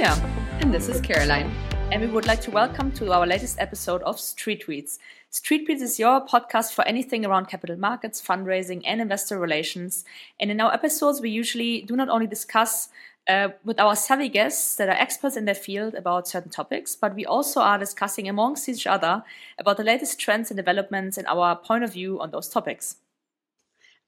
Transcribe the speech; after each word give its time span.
Julia. 0.00 0.16
And 0.60 0.72
this 0.72 0.88
is 0.88 0.98
Caroline. 1.02 1.54
And 1.92 2.00
we 2.00 2.08
would 2.08 2.26
like 2.26 2.40
to 2.42 2.50
welcome 2.50 2.90
to 2.92 3.12
our 3.12 3.26
latest 3.26 3.60
episode 3.60 4.02
of 4.04 4.18
Street 4.18 4.64
Tweets. 4.66 4.98
Street 5.28 5.68
Tweets 5.68 5.82
is 5.82 5.98
your 5.98 6.26
podcast 6.26 6.72
for 6.72 6.88
anything 6.88 7.26
around 7.26 7.48
capital 7.48 7.76
markets, 7.76 8.18
fundraising, 8.18 8.80
and 8.86 9.02
investor 9.02 9.38
relations. 9.38 10.06
And 10.40 10.50
in 10.50 10.58
our 10.58 10.72
episodes, 10.72 11.20
we 11.20 11.28
usually 11.28 11.82
do 11.82 11.96
not 11.96 12.08
only 12.08 12.26
discuss 12.26 12.88
uh, 13.28 13.48
with 13.62 13.78
our 13.78 13.94
savvy 13.94 14.30
guests 14.30 14.76
that 14.76 14.88
are 14.88 14.92
experts 14.92 15.36
in 15.36 15.44
their 15.44 15.54
field 15.54 15.94
about 15.94 16.26
certain 16.26 16.50
topics, 16.50 16.96
but 16.96 17.14
we 17.14 17.26
also 17.26 17.60
are 17.60 17.76
discussing 17.76 18.26
amongst 18.26 18.70
each 18.70 18.86
other 18.86 19.22
about 19.58 19.76
the 19.76 19.84
latest 19.84 20.18
trends 20.18 20.50
and 20.50 20.56
developments 20.56 21.18
and 21.18 21.26
our 21.26 21.56
point 21.56 21.84
of 21.84 21.92
view 21.92 22.18
on 22.22 22.30
those 22.30 22.48
topics. 22.48 22.96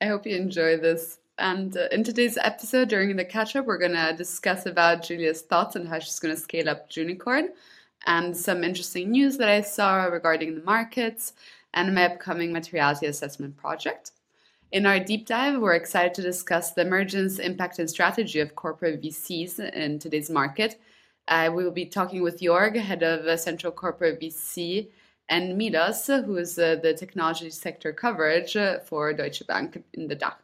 I 0.01 0.06
hope 0.06 0.27
you 0.27 0.37
enjoy 0.37 0.79
this. 0.79 1.19
And 1.39 1.77
uh, 1.77 1.89
in 1.91 2.05
today's 2.05 2.39
episode, 2.39 2.89
during 2.89 3.17
the 3.17 3.25
catch 3.25 3.57
up, 3.57 3.67
we're 3.67 3.79
going 3.79 3.93
to 3.93 4.15
discuss 4.17 4.67
about 4.67 5.03
Julia's 5.03 5.43
thoughts 5.43 5.77
on 5.77 5.87
how 5.87 5.99
she's 5.99 6.19
going 6.19 6.35
to 6.35 6.41
scale 6.41 6.69
up 6.69 6.91
Junicorn 6.91 7.49
and 8.07 8.37
some 8.37 8.65
interesting 8.65 9.11
news 9.11 9.39
that 9.39 9.49
I 9.49 9.61
saw 9.61 10.05
regarding 10.05 10.55
the 10.55 10.63
markets 10.63 11.33
and 11.75 11.95
my 11.95 12.05
upcoming 12.05 12.53
materiality 12.53 13.07
assessment 13.07 13.57
project. 13.57 14.13
In 14.73 14.87
our 14.87 14.99
deep 14.99 15.27
dive, 15.27 15.61
we're 15.61 15.75
excited 15.75 16.15
to 16.15 16.23
discuss 16.23 16.73
the 16.73 16.83
emergence, 16.83 17.39
impact, 17.39 17.79
and 17.79 17.89
strategy 17.89 18.41
of 18.41 18.55
corporate 18.55 19.03
VCs 19.03 19.59
in 19.75 19.99
today's 19.99 20.31
market. 20.31 20.81
Uh, 21.29 21.51
we 21.55 21.62
will 21.62 21.71
be 21.71 21.87
talking 21.87 22.23
with 22.23 22.41
Jorg, 22.41 22.77
head 22.77 23.03
of 23.03 23.27
uh, 23.27 23.37
Central 23.37 23.73
Corporate 23.73 24.21
VC, 24.21 24.89
and 25.29 25.57
Milos, 25.57 26.07
who 26.07 26.37
is 26.37 26.59
uh, 26.59 26.77
the 26.83 26.95
technology 26.95 27.51
sector 27.51 27.93
coverage 27.93 28.57
uh, 28.57 28.81
for 28.81 29.12
Deutsche 29.12 29.47
Bank 29.47 29.83
in 29.95 30.09
the 30.09 30.15
DACH. 30.15 30.42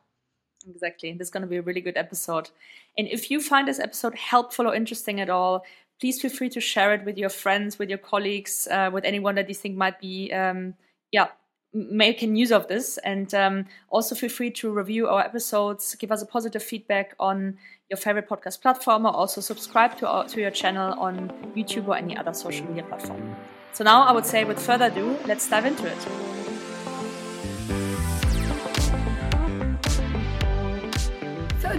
Exactly. 0.67 1.13
This 1.13 1.29
is 1.29 1.31
going 1.31 1.43
to 1.43 1.49
be 1.49 1.57
a 1.57 1.63
really 1.63 1.81
good 1.81 1.97
episode. 1.97 2.51
And 2.97 3.07
if 3.09 3.31
you 3.31 3.41
find 3.41 3.69
this 3.69 3.79
episode 3.79 4.15
helpful 4.15 4.67
or 4.67 4.75
interesting 4.75 5.21
at 5.21 5.31
all, 5.31 5.65
please 6.01 6.21
feel 6.21 6.31
free 6.31 6.49
to 6.51 6.61
share 6.61 6.95
it 6.95 7.05
with 7.05 7.19
your 7.19 7.29
friends, 7.29 7.79
with 7.79 7.89
your 7.89 7.99
colleagues, 7.99 8.69
uh, 8.71 8.91
with 8.93 9.05
anyone 9.05 9.35
that 9.37 9.49
you 9.49 9.55
think 9.55 9.77
might 9.77 10.01
be, 10.01 10.33
um, 10.33 10.75
yeah, 11.13 11.29
making 11.73 12.37
use 12.37 12.53
of 12.53 12.67
this. 12.69 12.99
And 12.99 13.33
um, 13.35 13.67
also 13.91 14.15
feel 14.15 14.31
free 14.31 14.51
to 14.53 14.71
review 14.71 15.09
our 15.09 15.21
episodes, 15.21 15.95
give 15.95 16.13
us 16.13 16.23
a 16.23 16.27
positive 16.27 16.63
feedback 16.63 17.15
on 17.19 17.59
your 17.89 17.97
favorite 17.97 18.29
podcast 18.29 18.61
platform, 18.61 19.07
or 19.07 19.13
also 19.13 19.41
subscribe 19.41 19.97
to, 19.99 20.09
our, 20.09 20.27
to 20.29 20.41
your 20.41 20.51
channel 20.51 20.99
on 20.99 21.31
YouTube 21.57 21.89
or 21.89 21.97
any 21.97 22.17
other 22.17 22.33
social 22.33 22.67
media 22.67 22.85
platform. 22.85 23.37
So 23.73 23.85
now 23.85 24.03
I 24.03 24.13
would 24.13 24.27
say, 24.27 24.45
with 24.45 24.61
further 24.61 24.87
ado, 24.87 25.17
let's 25.27 25.49
dive 25.49 25.67
into 25.67 25.87
it. 25.87 26.38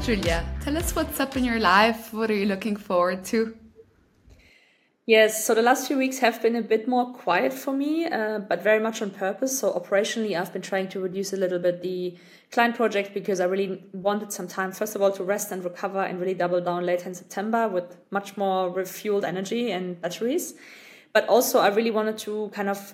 Julia, 0.01 0.45
tell 0.61 0.77
us 0.77 0.95
what's 0.95 1.19
up 1.19 1.35
in 1.35 1.43
your 1.43 1.59
life. 1.59 2.13
What 2.13 2.31
are 2.31 2.35
you 2.35 2.45
looking 2.45 2.77
forward 2.77 3.25
to? 3.25 3.55
Yes, 5.05 5.45
so 5.45 5.53
the 5.53 5.61
last 5.61 5.87
few 5.87 5.97
weeks 5.97 6.19
have 6.19 6.41
been 6.41 6.55
a 6.55 6.61
bit 6.61 6.87
more 6.87 7.13
quiet 7.13 7.51
for 7.51 7.73
me, 7.73 8.05
uh, 8.05 8.39
but 8.39 8.63
very 8.63 8.79
much 8.79 9.01
on 9.01 9.09
purpose. 9.09 9.59
So 9.59 9.73
operationally, 9.73 10.39
I've 10.39 10.53
been 10.53 10.61
trying 10.61 10.87
to 10.89 11.01
reduce 11.01 11.33
a 11.33 11.37
little 11.37 11.59
bit 11.59 11.81
the 11.81 12.17
client 12.51 12.75
project 12.75 13.13
because 13.13 13.41
I 13.41 13.45
really 13.45 13.83
wanted 13.91 14.31
some 14.31 14.47
time, 14.47 14.71
first 14.71 14.95
of 14.95 15.01
all, 15.01 15.11
to 15.11 15.23
rest 15.23 15.51
and 15.51 15.63
recover 15.63 16.01
and 16.01 16.19
really 16.19 16.35
double 16.35 16.61
down 16.61 16.85
later 16.85 17.09
in 17.09 17.15
September 17.15 17.67
with 17.67 17.97
much 18.09 18.37
more 18.37 18.73
refueled 18.73 19.23
energy 19.25 19.71
and 19.71 19.99
batteries. 19.99 20.53
But 21.11 21.27
also, 21.27 21.59
I 21.59 21.67
really 21.69 21.91
wanted 21.91 22.17
to 22.19 22.49
kind 22.53 22.69
of 22.69 22.93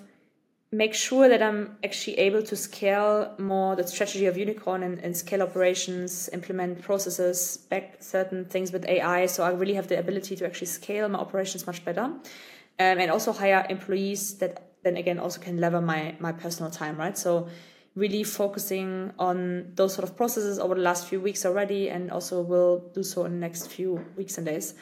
make 0.72 0.94
sure 0.94 1.28
that 1.28 1.42
I'm 1.42 1.76
actually 1.84 2.18
able 2.18 2.42
to 2.42 2.56
scale 2.56 3.34
more 3.38 3.76
the 3.76 3.86
strategy 3.86 4.26
of 4.26 4.34
Junicorn 4.34 4.82
and, 4.82 4.98
and, 4.98 5.16
scale 5.16 5.42
operations, 5.42 6.28
implement 6.32 6.82
processes, 6.82 7.56
back 7.70 8.02
certain 8.02 8.44
things 8.46 8.72
with 8.72 8.84
AI. 8.86 9.26
So 9.26 9.44
I 9.44 9.50
really 9.50 9.74
have 9.74 9.86
the 9.86 9.98
ability 9.98 10.36
to 10.36 10.46
actually 10.46 10.66
scale 10.66 11.08
my 11.08 11.18
operations 11.18 11.66
much 11.66 11.84
better. 11.84 12.02
Um, 12.02 12.20
and 12.78 13.10
also 13.10 13.32
hire 13.32 13.64
employees 13.70 14.34
that 14.38 14.72
then 14.82 14.96
again 14.96 15.18
also 15.18 15.40
can 15.40 15.58
lever 15.58 15.80
my 15.80 16.14
my 16.20 16.32
personal 16.32 16.70
time, 16.70 16.96
right? 16.98 17.16
So 17.16 17.48
really 17.94 18.22
focusing 18.22 19.12
on 19.18 19.72
those 19.74 19.94
sort 19.94 20.06
of 20.06 20.16
processes 20.16 20.58
over 20.58 20.74
the 20.74 20.82
last 20.82 21.08
few 21.08 21.20
weeks 21.20 21.46
already 21.46 21.88
and 21.88 22.10
also 22.10 22.42
will 22.42 22.90
do 22.94 23.02
so 23.02 23.24
in 23.24 23.32
the 23.32 23.38
next 23.38 23.68
few 23.68 24.04
weeks 24.16 24.36
and 24.36 24.46
days. 24.46 24.74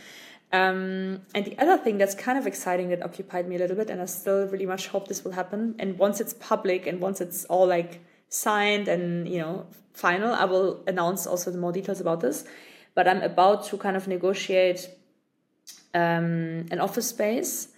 Um, 0.54 1.22
and 1.34 1.44
the 1.44 1.58
other 1.58 1.76
thing 1.76 1.98
that's 1.98 2.14
kind 2.14 2.38
of 2.38 2.46
exciting 2.46 2.88
that 2.90 3.02
occupied 3.02 3.48
me 3.48 3.56
a 3.56 3.58
little 3.58 3.74
bit, 3.74 3.90
and 3.90 4.00
I 4.00 4.04
still 4.04 4.46
really 4.46 4.66
much 4.66 4.86
hope 4.86 5.08
this 5.08 5.24
will 5.24 5.32
happen. 5.32 5.74
And 5.80 5.98
once 5.98 6.20
it's 6.20 6.34
public 6.34 6.86
and 6.86 7.00
once 7.00 7.20
it's 7.20 7.44
all 7.46 7.66
like 7.66 8.00
signed 8.28 8.86
and 8.86 9.28
you 9.28 9.40
know 9.40 9.66
final, 9.94 10.32
I 10.32 10.44
will 10.44 10.84
announce 10.86 11.26
also 11.26 11.50
the 11.50 11.58
more 11.58 11.72
details 11.72 12.00
about 12.00 12.20
this. 12.20 12.44
But 12.94 13.08
I'm 13.08 13.22
about 13.22 13.64
to 13.66 13.76
kind 13.76 13.96
of 13.96 14.06
negotiate 14.06 14.88
um, 15.92 16.66
an 16.70 16.78
office 16.78 17.08
space, 17.08 17.68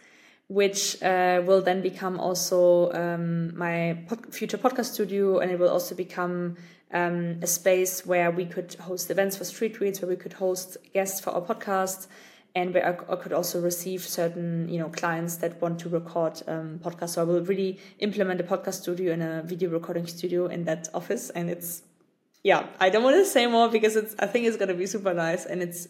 which 0.49 1.03
uh, 1.03 1.41
will 1.47 1.63
then 1.63 1.81
become 1.81 2.21
also 2.21 2.93
um, 2.93 3.57
my 3.57 4.05
pod- 4.07 4.35
future 4.35 4.59
podcast 4.59 4.93
studio, 4.93 5.39
and 5.39 5.51
it 5.51 5.59
will 5.59 5.71
also 5.71 5.95
become 5.95 6.59
um, 6.93 7.39
a 7.41 7.47
space 7.47 8.05
where 8.05 8.31
we 8.31 8.45
could 8.45 8.75
host 8.75 9.11
events 9.11 9.35
for 9.39 9.45
Street 9.45 9.79
Tweets, 9.79 10.03
where 10.03 10.11
we 10.11 10.17
could 10.17 10.35
host 10.35 10.77
guests 10.93 11.21
for 11.21 11.31
our 11.31 11.41
podcast 11.41 12.09
and 12.56 12.72
where 12.72 12.87
I, 12.87 13.12
I, 13.12 13.17
could 13.17 13.34
also 13.34 13.61
receive 13.61 14.00
certain 14.00 14.67
you 14.69 14.78
know 14.78 14.89
clients 14.89 15.37
that 15.37 15.61
want 15.61 15.78
to 15.81 15.91
record 15.91 16.43
um, 16.49 16.81
podcasts. 16.83 17.11
So 17.11 17.21
I 17.21 17.25
will 17.25 17.43
really 17.43 17.78
implement 17.99 18.41
a 18.41 18.44
podcast 18.44 18.81
studio 18.81 19.12
and 19.12 19.22
a 19.22 19.43
video 19.44 19.69
recording 19.71 20.06
studio 20.06 20.47
in 20.47 20.65
that 20.65 20.89
office, 20.95 21.28
and 21.31 21.50
it's 21.50 21.83
yeah. 22.43 22.66
I 22.81 22.89
don't 22.89 23.05
want 23.05 23.16
to 23.16 23.27
say 23.27 23.47
more 23.47 23.69
because 23.69 23.95
it's 23.95 24.16
I 24.19 24.27
think 24.27 24.47
it's 24.47 24.56
gonna 24.56 24.75
be 24.75 24.87
super 24.87 25.12
nice, 25.12 25.45
and 25.45 25.62
it's 25.62 25.87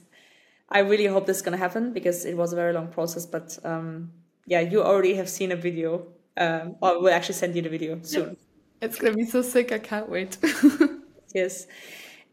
I 0.69 0.81
really 0.81 1.07
hope 1.07 1.27
this 1.27 1.37
is 1.37 1.43
gonna 1.43 1.57
happen 1.57 1.93
because 1.93 2.25
it 2.25 2.37
was 2.37 2.53
a 2.53 2.57
very 2.57 2.73
long 2.73 2.89
process. 2.89 3.25
But 3.27 3.57
um, 3.65 4.11
yeah, 4.45 4.61
you 4.61 4.83
already 4.83 5.15
have 5.15 5.29
seen 5.29 5.53
a 5.53 5.57
video, 5.57 6.09
um, 6.37 6.77
or 6.83 7.01
we'll 7.01 7.15
actually 7.15 7.37
send 7.37 7.55
you 7.55 7.63
the 7.63 7.69
video 7.69 8.01
soon. 8.03 8.37
It's 8.83 8.99
gonna 8.99 9.15
be 9.15 9.25
so 9.25 9.41
sick! 9.41 9.71
I 9.71 9.79
can't 9.79 10.09
wait. 10.09 10.37
yes 11.35 11.67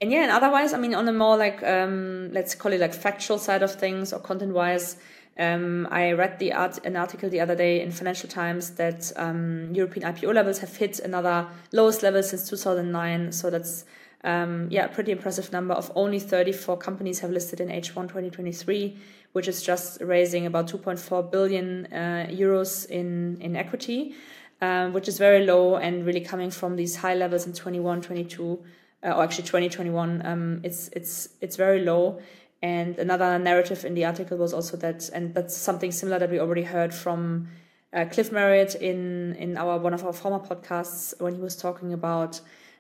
and 0.04 0.12
yeah, 0.12 0.24
and 0.24 0.32
otherwise, 0.32 0.74
I 0.74 0.78
mean, 0.80 0.94
on 0.94 1.08
a 1.08 1.14
more 1.14 1.38
like 1.38 1.64
um, 1.64 2.30
let's 2.34 2.56
call 2.56 2.74
it 2.74 2.82
like 2.82 2.94
factual 2.94 3.40
side 3.40 3.64
of 3.64 3.74
things 3.74 4.12
or 4.12 4.20
content 4.20 4.54
wise, 4.54 4.98
um, 5.40 5.88
I 5.92 6.12
read 6.12 6.40
the 6.40 6.52
art 6.52 6.86
an 6.86 6.98
article 6.98 7.30
the 7.30 7.40
other 7.40 7.56
day 7.56 7.82
in 7.82 7.90
Financial 7.90 8.28
Times 8.28 8.72
that 8.72 9.14
um, 9.16 9.74
European 9.74 10.14
IPO 10.14 10.34
levels 10.34 10.60
have 10.60 10.76
hit 10.76 11.00
another 11.00 11.48
lowest 11.72 12.04
level 12.04 12.22
since 12.22 12.50
2009. 12.50 13.32
So 13.32 13.50
that's 13.50 13.86
um, 14.26 14.68
yeah, 14.70 14.84
a 14.84 14.90
pretty 14.90 15.14
impressive 15.14 15.54
number 15.54 15.74
of 15.74 15.90
only 15.96 16.20
34 16.20 16.78
companies 16.80 17.22
have 17.22 17.32
listed 17.32 17.62
in 17.62 17.70
H1 17.70 18.10
2023, 18.10 18.98
which 19.32 19.48
is 19.48 19.64
just 19.64 20.02
raising 20.02 20.46
about 20.46 20.68
2.4 20.68 21.32
billion 21.32 21.86
uh, 21.94 22.28
euros 22.30 22.90
in 22.90 23.38
in 23.40 23.56
equity, 23.56 24.16
um, 24.62 24.92
which 24.92 25.08
is 25.08 25.18
very 25.18 25.46
low 25.46 25.78
and 25.78 26.06
really 26.06 26.20
coming 26.20 26.52
from 26.52 26.76
these 26.76 26.98
high 26.98 27.16
levels 27.16 27.48
in 27.48 27.54
21, 27.54 28.02
22 28.02 28.60
uh, 29.04 29.12
or 29.12 29.24
actually 29.24 29.44
2021, 29.44 30.26
um, 30.26 30.62
it's 30.64 30.90
it's 30.90 31.30
it's 31.42 31.56
very 31.56 31.84
low. 31.84 32.20
And 32.62 32.98
another 32.98 33.38
narrative 33.38 33.84
in 33.84 33.94
the 33.94 34.06
article 34.06 34.38
was 34.38 34.54
also 34.54 34.78
that, 34.78 35.10
and 35.14 35.36
that's 35.36 35.56
something 35.56 35.92
similar 35.92 36.18
that 36.20 36.32
we 36.32 36.40
already 36.40 36.64
heard 36.64 36.94
from 36.94 37.50
uh, 37.92 38.06
Cliff 38.06 38.32
Marriott 38.32 38.76
in 38.76 39.36
in 39.36 39.58
our 39.58 39.78
one 39.78 39.94
of 39.94 40.06
our 40.06 40.14
former 40.14 40.40
podcasts 40.40 41.20
when 41.20 41.36
he 41.36 41.42
was 41.42 41.58
talking 41.58 41.92
about, 41.92 42.40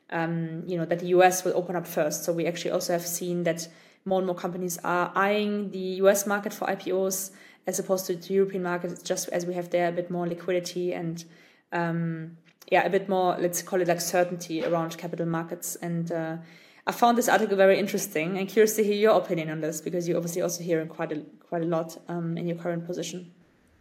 um, 0.09 0.63
you 0.65 0.77
know, 0.77 0.85
that 0.85 0.99
the 0.99 1.07
US 1.07 1.43
will 1.43 1.55
open 1.55 1.75
up 1.75 1.85
first. 1.85 2.23
So 2.23 2.31
we 2.31 2.45
actually 2.45 2.71
also 2.71 2.93
have 2.93 3.05
seen 3.05 3.43
that 3.43 3.67
more 4.05 4.19
and 4.19 4.27
more 4.27 4.35
companies 4.35 4.79
are 4.83 5.11
eyeing 5.15 5.71
the 5.71 6.01
US 6.03 6.25
market 6.25 6.53
for 6.53 6.67
IPOs 6.67 7.31
as 7.67 7.79
opposed 7.79 8.05
to 8.07 8.15
the 8.15 8.33
European 8.33 8.63
market, 8.63 9.03
just 9.03 9.29
as 9.29 9.45
we 9.45 9.53
have 9.53 9.69
there 9.69 9.89
a 9.89 9.91
bit 9.91 10.09
more 10.09 10.27
liquidity 10.27 10.93
and 10.93 11.23
um, 11.71 12.37
yeah, 12.71 12.85
a 12.85 12.89
bit 12.89 13.09
more, 13.09 13.35
let's 13.39 13.61
call 13.61 13.81
it 13.81 13.87
like 13.87 14.01
certainty 14.01 14.63
around 14.63 14.97
capital 14.97 15.25
markets. 15.25 15.75
And 15.75 16.11
uh, 16.11 16.37
I 16.87 16.91
found 16.91 17.17
this 17.17 17.29
article 17.29 17.57
very 17.57 17.79
interesting 17.79 18.37
and 18.37 18.47
curious 18.47 18.75
to 18.77 18.83
hear 18.83 18.95
your 18.95 19.17
opinion 19.17 19.49
on 19.49 19.61
this 19.61 19.81
because 19.81 20.07
you 20.07 20.15
obviously 20.15 20.41
also 20.41 20.63
hear 20.63 20.85
quite 20.85 21.11
a, 21.11 21.21
quite 21.47 21.61
a 21.61 21.65
lot 21.65 21.97
um, 22.07 22.37
in 22.37 22.47
your 22.47 22.57
current 22.57 22.85
position. 22.85 23.31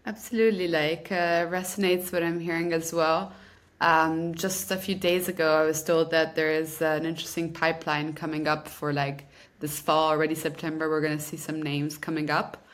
Absolutely, 0.05 0.67
like 0.67 1.13
uh, 1.13 1.47
resonates 1.47 2.13
what 2.13 2.23
I'm 2.23 2.41
hearing 2.41 2.73
as 2.73 2.93
well. 2.93 3.33
Um, 3.81 4.35
just 4.35 4.71
a 4.71 4.77
few 4.77 4.95
days 4.95 5.29
ago, 5.29 5.57
I 5.57 5.65
was 5.65 5.83
told 5.83 6.11
that 6.11 6.35
there 6.35 6.53
is 6.53 6.81
an 6.83 7.05
interesting 7.05 7.53
pipeline 7.53 8.13
coming 8.13 8.47
up 8.47 8.69
for 8.69 8.93
like 8.93 9.27
this 9.59 9.79
fall, 9.79 10.11
already 10.11 10.35
September. 10.35 10.89
We're 10.89 11.01
going 11.01 11.19
to 11.19 11.23
see 11.23 11.37
some 11.37 11.63
names 11.63 11.99
coming 11.99 12.31
up. 12.31 12.65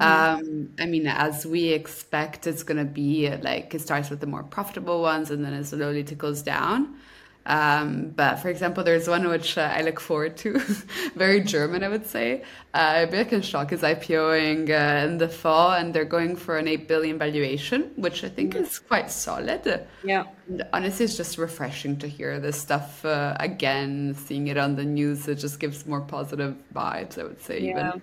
Um, 0.00 0.70
I 0.78 0.86
mean, 0.86 1.06
as 1.06 1.46
we 1.46 1.68
expect, 1.68 2.46
it's 2.46 2.62
going 2.62 2.78
to 2.78 2.84
be 2.84 3.30
like 3.30 3.74
it 3.74 3.80
starts 3.80 4.10
with 4.10 4.20
the 4.20 4.26
more 4.26 4.42
profitable 4.42 5.02
ones 5.02 5.30
and 5.30 5.44
then 5.44 5.52
it 5.52 5.64
slowly 5.64 6.04
tickles 6.04 6.42
down. 6.42 6.96
Um, 7.46 8.12
but 8.16 8.36
for 8.36 8.48
example, 8.48 8.84
there's 8.84 9.06
one 9.06 9.28
which 9.28 9.58
uh, 9.58 9.70
I 9.74 9.82
look 9.82 10.00
forward 10.00 10.36
to, 10.38 10.58
very 11.14 11.40
German, 11.40 11.84
I 11.84 11.88
would 11.88 12.06
say. 12.06 12.42
Uh, 12.72 13.06
Birkenstock 13.06 13.70
is 13.70 13.82
IPOing 13.82 14.70
uh, 14.70 15.06
in 15.06 15.18
the 15.18 15.28
fall, 15.28 15.72
and 15.72 15.92
they're 15.92 16.06
going 16.06 16.36
for 16.36 16.56
an 16.56 16.66
eight 16.66 16.88
billion 16.88 17.18
valuation, 17.18 17.90
which 17.96 18.24
I 18.24 18.30
think 18.30 18.54
is 18.54 18.78
quite 18.78 19.10
solid. 19.10 19.86
Yeah. 20.02 20.24
And 20.48 20.64
honestly, 20.72 21.04
it's 21.04 21.16
just 21.16 21.36
refreshing 21.36 21.98
to 21.98 22.08
hear 22.08 22.40
this 22.40 22.58
stuff 22.58 23.04
uh, 23.04 23.36
again. 23.38 24.14
Seeing 24.14 24.48
it 24.48 24.56
on 24.56 24.76
the 24.76 24.84
news, 24.84 25.28
it 25.28 25.36
just 25.36 25.60
gives 25.60 25.86
more 25.86 26.00
positive 26.00 26.56
vibes. 26.74 27.18
I 27.18 27.24
would 27.24 27.42
say 27.42 27.60
yeah. 27.60 27.90
even. 27.90 28.02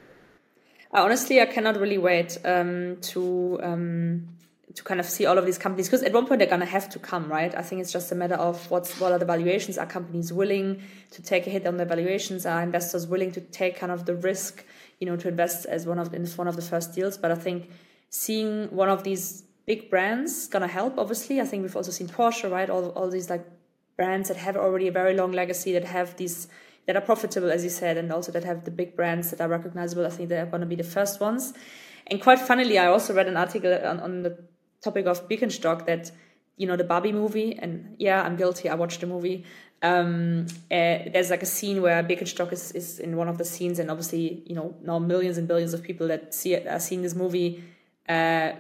I 0.94 1.02
honestly 1.02 1.40
I 1.40 1.46
cannot 1.46 1.80
really 1.80 1.98
wait 1.98 2.38
um, 2.44 2.98
to 3.02 3.60
um, 3.64 4.28
to 4.76 4.84
kind 4.84 5.00
of 5.00 5.06
see 5.06 5.26
all 5.26 5.38
of 5.38 5.46
these 5.46 5.58
companies 5.58 5.88
because 5.88 6.04
at 6.04 6.14
one 6.14 6.26
point 6.26 6.40
they're 6.40 6.50
gonna 6.50 6.66
have 6.66 6.90
to 6.90 7.00
come, 7.00 7.30
right? 7.30 7.54
I 7.56 7.62
think 7.62 7.82
it's 7.82 7.92
just 7.92 8.12
a 8.12 8.16
matter 8.16 8.36
of 8.36 8.70
what's 8.70 9.00
what 9.00 9.12
are 9.12 9.20
the 9.20 9.26
valuations? 9.26 9.78
Are 9.78 9.86
companies 9.86 10.34
willing 10.34 10.82
to 11.12 11.22
take 11.22 11.48
a 11.48 11.50
hit 11.50 11.66
on 11.66 11.78
their 11.78 11.86
valuations? 11.86 12.46
Are 12.46 12.62
investors 12.62 13.08
willing 13.08 13.32
to 13.34 13.42
take 13.42 13.78
kind 13.78 13.92
of 13.92 14.06
the 14.06 14.16
risk, 14.16 14.66
you 15.00 15.08
know, 15.08 15.16
to 15.16 15.30
invest 15.30 15.66
as 15.66 15.86
one 15.86 15.98
of 16.00 16.14
in 16.14 16.26
one 16.28 16.48
of 16.48 16.56
the 16.58 16.62
first 16.62 16.94
deals? 16.94 17.18
But 17.18 17.32
I 17.32 17.36
think 17.36 17.70
seeing 18.10 18.68
one 18.76 18.90
of 18.90 19.04
these 19.04 19.44
big 19.66 19.90
brands 19.90 20.48
gonna 20.48 20.68
help. 20.68 20.98
Obviously, 20.98 21.40
I 21.40 21.46
think 21.46 21.64
we've 21.64 21.76
also 21.76 21.92
seen 21.92 22.08
Porsche, 22.08 22.52
right? 22.52 22.70
All 22.70 22.90
all 22.90 23.10
these 23.10 23.30
like 23.30 23.46
brands 23.96 24.28
that 24.28 24.38
have 24.38 24.58
already 24.58 24.88
a 24.88 24.92
very 24.92 25.14
long 25.14 25.32
legacy 25.32 25.72
that 25.74 25.86
have 25.86 26.18
these 26.18 26.48
that 26.88 26.96
are 26.96 27.02
profitable, 27.02 27.52
as 27.52 27.64
you 27.64 27.70
said, 27.70 27.98
and 27.98 28.12
also 28.12 28.32
that 28.32 28.44
have 28.44 28.66
the 28.66 28.72
big 28.72 28.96
brands 28.96 29.32
that 29.32 29.42
are 29.42 29.48
recognizable. 29.48 30.06
I 30.06 30.10
think 30.10 30.30
they're 30.30 30.46
going 30.46 30.62
to 30.62 30.68
be 30.68 30.76
the 30.76 30.84
first 30.84 31.20
ones. 31.20 31.54
And 32.08 32.22
quite 32.22 32.40
funnily, 32.40 32.78
I 32.78 32.88
also 32.88 33.14
read 33.14 33.28
an 33.28 33.38
article 33.38 33.74
on, 33.74 34.00
on 34.00 34.24
the 34.24 34.38
topic 34.84 35.06
of 35.06 35.28
Birkenstock 35.30 35.86
that 35.86 36.12
you 36.58 36.68
know 36.68 36.76
the 36.76 36.84
Barbie 36.84 37.12
movie, 37.12 37.58
and 37.58 37.96
yeah, 37.98 38.22
I'm 38.22 38.36
guilty. 38.36 38.70
I 38.70 38.76
watched 38.76 39.02
the 39.02 39.08
movie. 39.08 39.46
Um, 39.84 40.46
uh, 40.70 41.10
there's 41.12 41.32
like 41.32 41.42
a 41.42 41.48
scene 41.48 41.82
where 41.82 42.04
Birkenstock 42.04 42.52
is, 42.52 42.72
is 42.74 43.00
in 43.00 43.16
one 43.16 43.28
of 43.28 43.38
the 43.38 43.46
scenes, 43.46 43.80
and 43.80 43.90
obviously, 43.90 44.44
you 44.46 44.54
know, 44.54 44.76
now 44.84 45.00
millions 45.00 45.38
and 45.38 45.48
billions 45.48 45.74
of 45.74 45.82
people 45.82 46.08
that 46.10 46.34
see 46.34 46.54
it 46.54 46.68
are 46.68 46.80
seeing 46.80 47.02
this 47.02 47.16
movie 47.16 47.64
uh, 48.08 48.54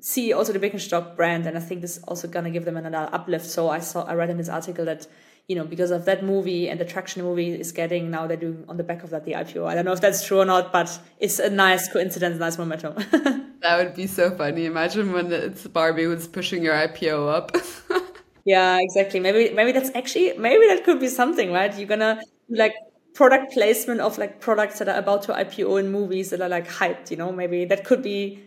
see 0.00 0.32
also 0.32 0.52
the 0.52 0.58
Birkenstock 0.58 1.16
brand, 1.16 1.46
and 1.46 1.56
I 1.56 1.60
think 1.60 1.80
this 1.80 1.96
is 1.98 2.02
also 2.04 2.28
gonna 2.28 2.50
give 2.50 2.64
them 2.64 2.76
another 2.76 3.08
uplift. 3.12 3.46
So 3.46 3.68
I 3.68 3.80
saw 3.80 4.04
I 4.04 4.14
read 4.14 4.30
in 4.30 4.36
this 4.36 4.48
article 4.48 4.84
that 4.84 5.06
you 5.48 5.54
know, 5.54 5.64
because 5.64 5.90
of 5.92 6.04
that 6.06 6.24
movie 6.24 6.68
and 6.68 6.80
the 6.80 6.84
traction 6.84 7.22
movie 7.22 7.52
is 7.52 7.70
getting 7.70 8.10
now 8.10 8.26
they're 8.26 8.36
doing 8.36 8.64
on 8.68 8.76
the 8.76 8.82
back 8.82 9.04
of 9.04 9.10
that 9.10 9.24
the 9.24 9.32
IPO. 9.32 9.66
I 9.66 9.74
don't 9.74 9.84
know 9.84 9.92
if 9.92 10.00
that's 10.00 10.26
true 10.26 10.40
or 10.40 10.44
not, 10.44 10.72
but 10.72 10.98
it's 11.20 11.38
a 11.38 11.48
nice 11.48 11.88
coincidence, 11.88 12.38
nice 12.40 12.58
momentum. 12.58 12.94
that 13.60 13.76
would 13.78 13.94
be 13.94 14.08
so 14.08 14.30
funny. 14.30 14.64
Imagine 14.64 15.12
when 15.12 15.32
it's 15.32 15.66
Barbie 15.68 16.04
who's 16.04 16.26
pushing 16.26 16.64
your 16.64 16.74
IPO 16.74 17.32
up. 17.32 17.56
yeah, 18.44 18.78
exactly. 18.80 19.20
Maybe 19.20 19.54
maybe 19.54 19.70
that's 19.70 19.90
actually 19.94 20.36
maybe 20.36 20.66
that 20.66 20.84
could 20.84 20.98
be 20.98 21.08
something, 21.08 21.52
right? 21.52 21.76
You're 21.78 21.88
gonna 21.88 22.20
like 22.48 22.74
product 23.14 23.52
placement 23.52 24.00
of 24.00 24.18
like 24.18 24.40
products 24.40 24.80
that 24.80 24.88
are 24.88 24.98
about 24.98 25.22
to 25.22 25.32
IPO 25.32 25.80
in 25.80 25.92
movies 25.92 26.30
that 26.30 26.40
are 26.40 26.48
like 26.48 26.68
hyped, 26.68 27.10
you 27.10 27.16
know, 27.16 27.30
maybe 27.30 27.64
that 27.64 27.84
could 27.84 28.02
be 28.02 28.42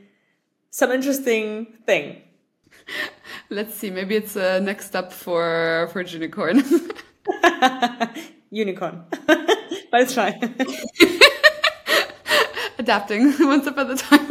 some 0.70 0.92
interesting 0.92 1.66
thing. 1.86 2.22
Let's 3.50 3.74
see. 3.74 3.90
Maybe 3.90 4.16
it's 4.16 4.36
a 4.36 4.60
next 4.60 4.96
up 4.96 5.12
for 5.12 5.90
for 5.92 6.04
Junicorn. 6.04 6.62
Junicorn. 8.54 9.06
Let's 9.92 10.14
try. 10.14 10.40
Adapting 12.78 13.32
one 13.34 13.62
step 13.64 13.78
at 13.80 13.90
a 13.90 13.96
time. 13.96 14.30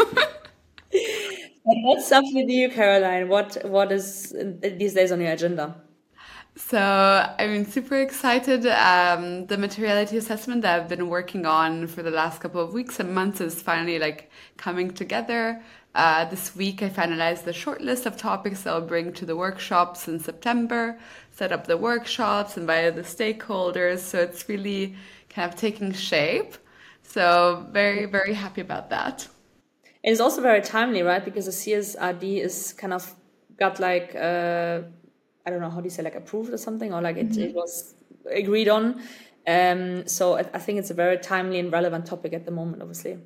what's 1.65 2.11
up 2.13 2.25
with 2.33 2.49
you, 2.49 2.71
Caroline? 2.71 3.29
What 3.29 3.57
what 3.65 3.91
is 3.91 4.35
these 4.61 4.95
days 4.95 5.11
on 5.11 5.21
your 5.21 5.33
agenda? 5.33 5.75
So 6.57 6.79
I'm 7.39 7.65
super 7.67 8.01
excited. 8.01 8.67
Um, 8.67 9.47
the 9.47 9.57
materiality 9.57 10.17
assessment 10.17 10.63
that 10.63 10.81
I've 10.81 10.89
been 10.89 11.09
working 11.09 11.47
on 11.47 11.87
for 11.87 12.03
the 12.03 12.11
last 12.11 12.41
couple 12.41 12.61
of 12.61 12.73
weeks 12.73 12.99
and 12.99 13.15
months 13.15 13.41
is 13.41 13.63
finally 13.63 13.99
like 14.01 14.31
coming 14.57 14.91
together. 14.91 15.63
Uh, 15.95 16.25
this 16.27 16.55
week, 16.55 16.83
I 16.83 16.91
finalized 16.91 17.45
the 17.45 17.53
short 17.53 17.81
list 17.81 18.07
of 18.07 18.17
topics 18.17 18.67
I'll 18.67 18.81
bring 18.81 19.13
to 19.15 19.27
the 19.27 19.37
workshops 19.37 20.07
in 20.07 20.21
September, 20.21 20.99
set 21.31 21.51
up 21.51 21.67
the 21.67 21.77
workshops, 21.77 22.57
invited 22.57 22.95
the 22.95 23.03
stakeholders. 23.03 23.99
So 23.99 24.21
it's 24.21 24.49
really 24.49 24.97
kind 25.29 25.51
of 25.51 25.59
taking 25.59 25.93
shape. 25.93 26.55
So 27.03 27.67
very, 27.73 28.05
very 28.05 28.35
happy 28.35 28.61
about 28.61 28.91
that. 28.91 29.27
And 30.05 30.13
it's 30.13 30.21
also 30.21 30.41
very 30.41 30.61
timely, 30.61 31.03
right? 31.03 31.25
Because 31.25 31.47
the 31.47 31.53
CSRD 31.53 32.39
is 32.39 32.73
kind 32.75 32.93
of 32.93 33.15
got 33.59 33.81
like, 33.81 34.15
uh, 34.15 34.83
I 35.45 35.51
don't 35.51 35.61
know, 35.61 35.71
how 35.71 35.81
do 35.81 35.85
you 35.85 35.91
say, 35.91 36.03
like 36.03 36.15
approved 36.15 36.53
or 36.53 36.59
something, 36.59 36.93
or 36.93 37.01
like 37.01 37.17
it, 37.17 37.31
mm-hmm. 37.31 37.43
it 37.43 37.55
was 37.55 37.95
agreed 38.31 38.69
on. 38.69 39.03
Um, 39.47 40.07
so 40.07 40.37
I, 40.37 40.41
I 40.41 40.59
think 40.59 40.79
it's 40.79 40.91
a 40.91 40.95
very 40.95 41.19
timely 41.19 41.59
and 41.59 41.73
relevant 41.73 42.07
topic 42.07 42.35
at 42.35 42.45
the 42.45 42.51
moment, 42.51 42.83
obviously. 42.83 43.19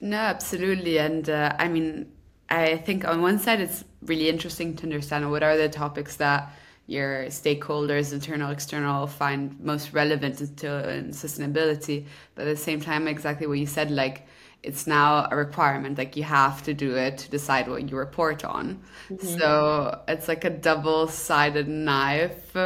No, 0.00 0.16
absolutely. 0.16 0.98
And 0.98 1.28
uh, 1.28 1.54
I 1.58 1.68
mean, 1.68 2.12
I 2.48 2.76
think 2.78 3.06
on 3.06 3.22
one 3.22 3.38
side, 3.38 3.60
it's 3.60 3.84
really 4.02 4.28
interesting 4.28 4.74
to 4.76 4.84
understand 4.84 5.30
what 5.30 5.42
are 5.42 5.56
the 5.56 5.68
topics 5.68 6.16
that 6.16 6.52
your 6.86 7.26
stakeholders, 7.26 8.12
internal, 8.12 8.50
external, 8.50 9.06
find 9.06 9.58
most 9.60 9.92
relevant 9.92 10.56
to 10.58 10.90
in 10.90 11.10
sustainability. 11.10 12.06
But 12.34 12.48
at 12.48 12.56
the 12.56 12.62
same 12.62 12.80
time, 12.80 13.06
exactly 13.06 13.46
what 13.46 13.58
you 13.58 13.66
said, 13.66 13.90
like 13.90 14.26
it's 14.62 14.86
now 14.86 15.28
a 15.30 15.36
requirement, 15.36 15.98
like 15.98 16.16
you 16.16 16.24
have 16.24 16.62
to 16.64 16.74
do 16.74 16.96
it 16.96 17.18
to 17.18 17.30
decide 17.30 17.68
what 17.68 17.88
you 17.88 17.96
report 17.96 18.44
on. 18.44 18.82
Mm-hmm. 19.08 19.38
So 19.38 20.02
it's 20.08 20.26
like 20.26 20.44
a 20.44 20.50
double 20.50 21.06
sided 21.06 21.68
knife. 21.68 22.56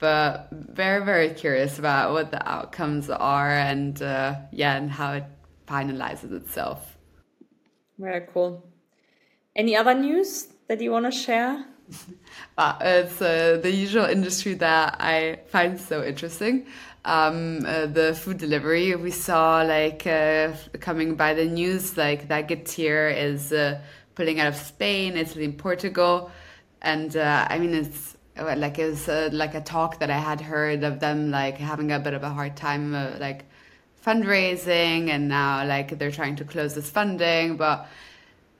But 0.00 0.48
very, 0.50 1.04
very 1.04 1.30
curious 1.34 1.78
about 1.78 2.12
what 2.12 2.30
the 2.30 2.46
outcomes 2.48 3.10
are 3.10 3.50
and 3.50 4.00
uh, 4.02 4.36
yeah, 4.50 4.76
and 4.76 4.90
how 4.90 5.12
it 5.12 5.24
finalizes 5.70 6.32
itself. 6.32 6.96
Very 7.98 8.26
cool. 8.32 8.66
Any 9.54 9.76
other 9.76 9.94
news 9.94 10.48
that 10.68 10.80
you 10.80 10.90
want 10.90 11.06
to 11.06 11.12
share? 11.12 11.64
uh, 12.58 12.76
it's 12.80 13.20
uh, 13.20 13.58
the 13.62 13.70
usual 13.70 14.04
industry 14.04 14.54
that 14.54 14.96
I 15.00 15.40
find 15.48 15.78
so 15.78 16.04
interesting. 16.04 16.66
Um, 17.04 17.64
uh, 17.66 17.86
the 17.86 18.14
food 18.14 18.38
delivery 18.38 18.94
we 18.94 19.10
saw 19.10 19.62
like 19.62 20.06
uh, 20.06 20.52
coming 20.80 21.14
by 21.14 21.32
the 21.34 21.46
news 21.46 21.96
like 21.96 22.28
that 22.28 22.48
Getir 22.48 23.14
is 23.16 23.52
uh, 23.52 23.80
pulling 24.14 24.38
out 24.38 24.48
of 24.48 24.56
Spain, 24.56 25.16
Italy, 25.16 25.46
and 25.46 25.56
Portugal, 25.56 26.30
and 26.82 27.16
uh, 27.16 27.46
I 27.48 27.58
mean 27.58 27.72
it's 27.72 28.16
like 28.36 28.78
it 28.78 28.90
was 28.90 29.08
like 29.32 29.54
a 29.54 29.62
talk 29.62 29.98
that 30.00 30.10
I 30.10 30.18
had 30.18 30.42
heard 30.42 30.84
of 30.84 31.00
them 31.00 31.30
like 31.30 31.56
having 31.56 31.90
a 31.90 31.98
bit 31.98 32.12
of 32.12 32.22
a 32.22 32.28
hard 32.28 32.54
time 32.54 32.92
like 33.18 33.46
fundraising 34.04 35.08
and 35.08 35.28
now 35.28 35.64
like 35.66 35.98
they're 35.98 36.10
trying 36.10 36.36
to 36.36 36.44
close 36.44 36.74
this 36.74 36.90
funding 36.90 37.56
but 37.56 37.86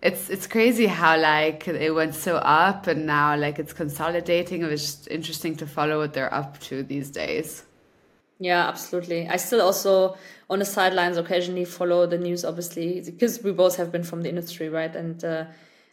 it's 0.02 0.31
it's 0.31 0.46
crazy 0.46 0.87
how 0.87 1.19
like 1.19 1.66
it 1.69 1.94
went 1.94 2.14
so 2.14 2.37
up 2.37 2.87
and 2.87 3.06
now 3.06 3.37
like 3.37 3.58
it's 3.58 3.72
consolidating 3.72 4.62
it 4.62 4.70
was 4.70 4.82
just 4.82 5.08
interesting 5.08 5.54
to 5.56 5.66
follow 5.66 5.98
what 5.98 6.12
they're 6.15 6.32
up 6.32 6.58
to 6.60 6.82
these 6.82 7.10
days. 7.10 7.65
Yeah 8.38 8.69
absolutely. 8.69 9.29
I 9.29 9.36
still 9.36 9.60
also 9.60 10.17
on 10.48 10.58
the 10.58 10.65
sidelines 10.65 11.19
occasionally 11.19 11.67
follow 11.67 12.06
the 12.06 12.19
news 12.19 12.44
obviously 12.44 13.00
because 13.00 13.43
we 13.43 13.53
both 13.53 13.76
have 13.76 13.93
been 13.93 14.05
from 14.05 14.22
the 14.22 14.29
industry 14.29 14.69
right? 14.69 14.94
And 14.94 15.22
uh, 15.24 15.44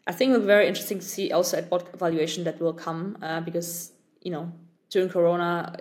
i 0.07 0.13
think 0.13 0.29
it'll 0.29 0.41
be 0.41 0.47
very 0.47 0.67
interesting 0.67 0.99
to 0.99 1.05
see 1.05 1.31
also 1.31 1.57
at 1.57 1.69
what 1.69 1.99
valuation 1.99 2.45
that 2.45 2.59
will 2.61 2.73
come 2.73 3.17
uh, 3.21 3.41
because 3.41 3.91
you 4.21 4.31
know 4.31 4.51
during 4.89 5.09
corona 5.09 5.75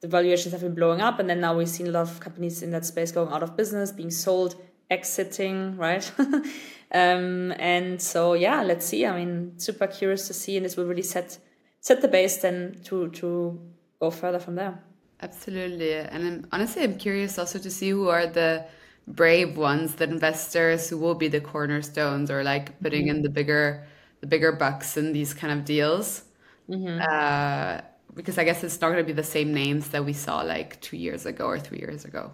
the 0.00 0.08
valuations 0.08 0.52
have 0.52 0.60
been 0.60 0.74
blowing 0.74 1.00
up, 1.00 1.18
and 1.18 1.28
then 1.28 1.40
now 1.40 1.56
we've 1.56 1.68
seen 1.68 1.88
a 1.88 1.90
lot 1.90 2.08
of 2.08 2.20
companies 2.20 2.62
in 2.62 2.70
that 2.70 2.84
space 2.84 3.10
going 3.12 3.32
out 3.32 3.42
of 3.42 3.56
business, 3.56 3.90
being 3.90 4.10
sold, 4.10 4.54
exiting, 4.90 5.76
right? 5.76 6.10
um, 6.92 7.52
and 7.58 8.00
so 8.00 8.34
yeah, 8.34 8.62
let's 8.62 8.86
see. 8.86 9.04
I 9.06 9.16
mean, 9.16 9.58
super 9.58 9.86
curious 9.86 10.26
to 10.28 10.34
see, 10.34 10.56
and 10.56 10.64
this 10.64 10.76
will 10.76 10.86
really 10.86 11.02
set 11.02 11.38
set 11.80 12.00
the 12.02 12.08
base 12.08 12.38
then 12.38 12.80
to 12.84 13.08
to 13.10 13.60
go 14.00 14.10
further 14.10 14.38
from 14.38 14.54
there. 14.54 14.82
Absolutely, 15.20 15.94
and 15.94 16.26
I'm, 16.26 16.46
honestly, 16.52 16.84
I'm 16.84 16.96
curious 16.96 17.38
also 17.38 17.58
to 17.58 17.70
see 17.70 17.90
who 17.90 18.08
are 18.08 18.26
the 18.26 18.66
brave 19.08 19.56
ones, 19.56 19.96
the 19.96 20.04
investors 20.04 20.88
who 20.88 20.98
will 20.98 21.14
be 21.14 21.28
the 21.28 21.40
cornerstones, 21.40 22.30
or 22.30 22.44
like 22.44 22.80
putting 22.80 23.06
mm-hmm. 23.06 23.16
in 23.16 23.22
the 23.22 23.30
bigger 23.30 23.86
the 24.20 24.26
bigger 24.26 24.52
bucks 24.52 24.96
in 24.96 25.12
these 25.12 25.34
kind 25.34 25.52
of 25.52 25.64
deals. 25.64 26.22
Mm-hmm. 26.68 27.00
Uh, 27.00 27.80
because 28.18 28.36
I 28.36 28.44
guess 28.44 28.64
it's 28.64 28.80
not 28.80 28.88
going 28.88 29.04
to 29.04 29.10
be 29.12 29.12
the 29.12 29.30
same 29.36 29.54
names 29.54 29.88
that 29.90 30.04
we 30.04 30.12
saw 30.12 30.40
like 30.42 30.80
two 30.80 30.96
years 30.96 31.24
ago 31.24 31.46
or 31.46 31.58
three 31.58 31.78
years 31.78 32.04
ago. 32.04 32.32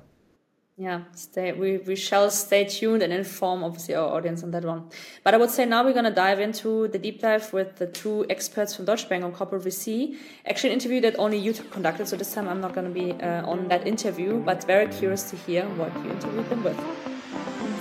Yeah, 0.76 1.02
stay. 1.12 1.52
We 1.52 1.78
we 1.78 1.94
shall 1.94 2.28
stay 2.30 2.64
tuned 2.64 3.02
and 3.04 3.12
inform 3.12 3.62
obviously 3.62 3.94
our 3.94 4.08
audience 4.16 4.42
on 4.42 4.50
that 4.50 4.64
one. 4.64 4.90
But 5.22 5.32
I 5.34 5.36
would 5.36 5.50
say 5.50 5.66
now 5.66 5.84
we're 5.84 5.92
gonna 5.92 6.10
dive 6.10 6.40
into 6.40 6.88
the 6.88 6.98
deep 6.98 7.20
dive 7.20 7.52
with 7.52 7.76
the 7.76 7.86
two 7.86 8.26
experts 8.28 8.74
from 8.74 8.86
Deutsche 8.86 9.08
Bank 9.08 9.22
on 9.22 9.30
corporate 9.30 9.62
VC. 9.62 10.16
Actually, 10.46 10.70
an 10.70 10.80
interview 10.80 11.00
that 11.02 11.16
only 11.16 11.38
you 11.38 11.52
conducted, 11.52 12.08
so 12.08 12.16
this 12.16 12.34
time 12.34 12.48
I'm 12.48 12.60
not 12.60 12.74
gonna 12.74 12.96
be 13.02 13.12
uh, 13.12 13.46
on 13.46 13.68
that 13.68 13.86
interview, 13.86 14.40
but 14.40 14.64
very 14.64 14.88
curious 14.88 15.30
to 15.30 15.36
hear 15.36 15.64
what 15.80 15.94
you 16.02 16.10
interviewed 16.10 16.50
them 16.50 16.64
with. 16.64 16.80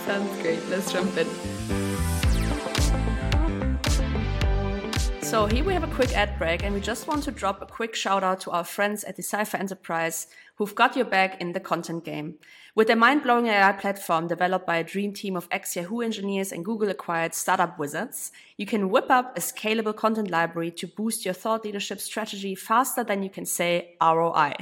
Sounds 0.05 0.41
great. 0.43 0.63
Let's 0.69 0.91
jump 0.93 1.17
in. 1.17 1.27
So 5.33 5.47
here 5.47 5.63
we 5.63 5.73
have 5.73 5.83
a 5.83 5.95
quick 5.95 6.15
ad 6.15 6.37
break 6.37 6.63
and 6.63 6.75
we 6.75 6.79
just 6.79 7.07
want 7.07 7.23
to 7.23 7.31
drop 7.31 7.59
a 7.59 7.65
quick 7.65 7.95
shout 7.95 8.23
out 8.23 8.39
to 8.41 8.51
our 8.51 8.63
friends 8.63 9.03
at 9.03 9.15
Decipher 9.15 9.57
Enterprise 9.57 10.27
who've 10.57 10.75
got 10.75 10.95
your 10.95 11.05
back 11.05 11.41
in 11.41 11.53
the 11.53 11.59
content 11.59 12.05
game. 12.05 12.35
With 12.75 12.85
their 12.85 12.95
mind-blowing 12.95 13.47
AI 13.47 13.71
platform 13.71 14.27
developed 14.27 14.67
by 14.67 14.77
a 14.77 14.83
dream 14.83 15.11
team 15.11 15.35
of 15.35 15.47
ex-Yahoo 15.49 16.01
engineers 16.01 16.51
and 16.51 16.63
Google-acquired 16.63 17.33
startup 17.33 17.79
wizards, 17.79 18.31
you 18.57 18.67
can 18.67 18.91
whip 18.91 19.09
up 19.09 19.35
a 19.35 19.39
scalable 19.39 19.95
content 19.95 20.29
library 20.29 20.69
to 20.69 20.85
boost 20.85 21.25
your 21.25 21.33
thought 21.33 21.65
leadership 21.65 21.99
strategy 21.99 22.53
faster 22.53 23.03
than 23.03 23.23
you 23.23 23.31
can 23.31 23.47
say 23.47 23.95
ROI. 23.99 24.53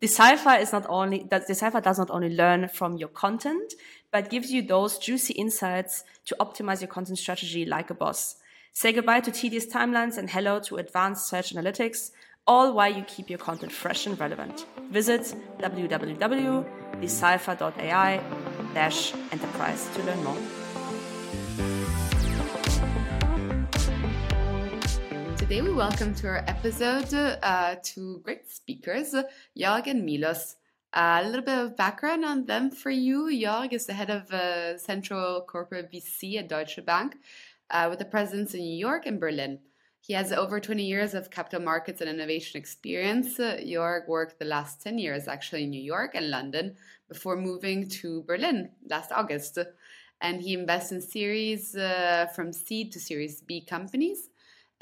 Decipher 0.00 0.54
is 0.60 0.70
not 0.70 0.86
only, 0.88 1.26
Decipher 1.28 1.80
does 1.80 1.98
not 1.98 2.12
only 2.12 2.30
learn 2.30 2.68
from 2.68 2.96
your 2.98 3.08
content, 3.08 3.74
but 4.12 4.30
gives 4.30 4.52
you 4.52 4.62
those 4.62 4.96
juicy 4.96 5.32
insights 5.32 6.04
to 6.26 6.36
optimize 6.38 6.80
your 6.80 6.86
content 6.86 7.18
strategy 7.18 7.64
like 7.64 7.90
a 7.90 7.94
boss. 7.94 8.36
Say 8.76 8.92
goodbye 8.92 9.20
to 9.20 9.30
tedious 9.30 9.66
timelines 9.66 10.18
and 10.18 10.28
hello 10.28 10.58
to 10.62 10.78
advanced 10.78 11.28
search 11.28 11.54
analytics, 11.54 12.10
all 12.44 12.72
while 12.72 12.92
you 12.92 13.04
keep 13.04 13.30
your 13.30 13.38
content 13.38 13.70
fresh 13.70 14.04
and 14.04 14.18
relevant. 14.18 14.66
Visit 14.90 15.32
www.decipher.ai 15.60 18.20
enterprise 19.30 19.88
to 19.94 20.02
learn 20.02 20.24
more. 20.24 20.36
Today 25.36 25.62
we 25.62 25.72
welcome 25.72 26.12
to 26.16 26.26
our 26.26 26.44
episode 26.48 27.14
uh, 27.14 27.76
two 27.80 28.22
great 28.24 28.50
speakers, 28.50 29.14
Jörg 29.56 29.86
and 29.86 30.04
Milos. 30.04 30.56
Uh, 30.92 31.20
a 31.22 31.26
little 31.26 31.42
bit 31.42 31.58
of 31.58 31.76
background 31.76 32.24
on 32.24 32.46
them 32.46 32.72
for 32.72 32.90
you. 32.90 33.26
Jörg 33.26 33.72
is 33.72 33.86
the 33.86 33.92
head 33.92 34.10
of 34.10 34.32
uh, 34.32 34.76
Central 34.78 35.42
Corporate 35.42 35.92
VC 35.92 36.38
at 36.38 36.48
Deutsche 36.48 36.84
Bank 36.84 37.14
uh, 37.70 37.86
with 37.90 38.00
a 38.00 38.04
presence 38.04 38.54
in 38.54 38.60
New 38.60 38.76
York 38.76 39.06
and 39.06 39.20
Berlin. 39.20 39.60
He 40.00 40.12
has 40.12 40.32
over 40.32 40.60
20 40.60 40.84
years 40.84 41.14
of 41.14 41.30
capital 41.30 41.60
markets 41.60 42.00
and 42.00 42.10
innovation 42.10 42.58
experience. 42.58 43.40
Uh, 43.40 43.58
Jörg 43.64 44.06
worked 44.06 44.38
the 44.38 44.44
last 44.44 44.82
10 44.82 44.98
years 44.98 45.28
actually 45.28 45.64
in 45.64 45.70
New 45.70 45.82
York 45.82 46.14
and 46.14 46.28
London 46.28 46.76
before 47.08 47.36
moving 47.36 47.88
to 47.88 48.22
Berlin 48.24 48.70
last 48.88 49.12
August. 49.12 49.58
And 50.20 50.42
he 50.42 50.52
invests 50.52 50.92
in 50.92 51.00
series 51.00 51.74
uh, 51.74 52.26
from 52.34 52.52
seed 52.52 52.92
to 52.92 53.00
series 53.00 53.40
B 53.40 53.62
companies 53.62 54.28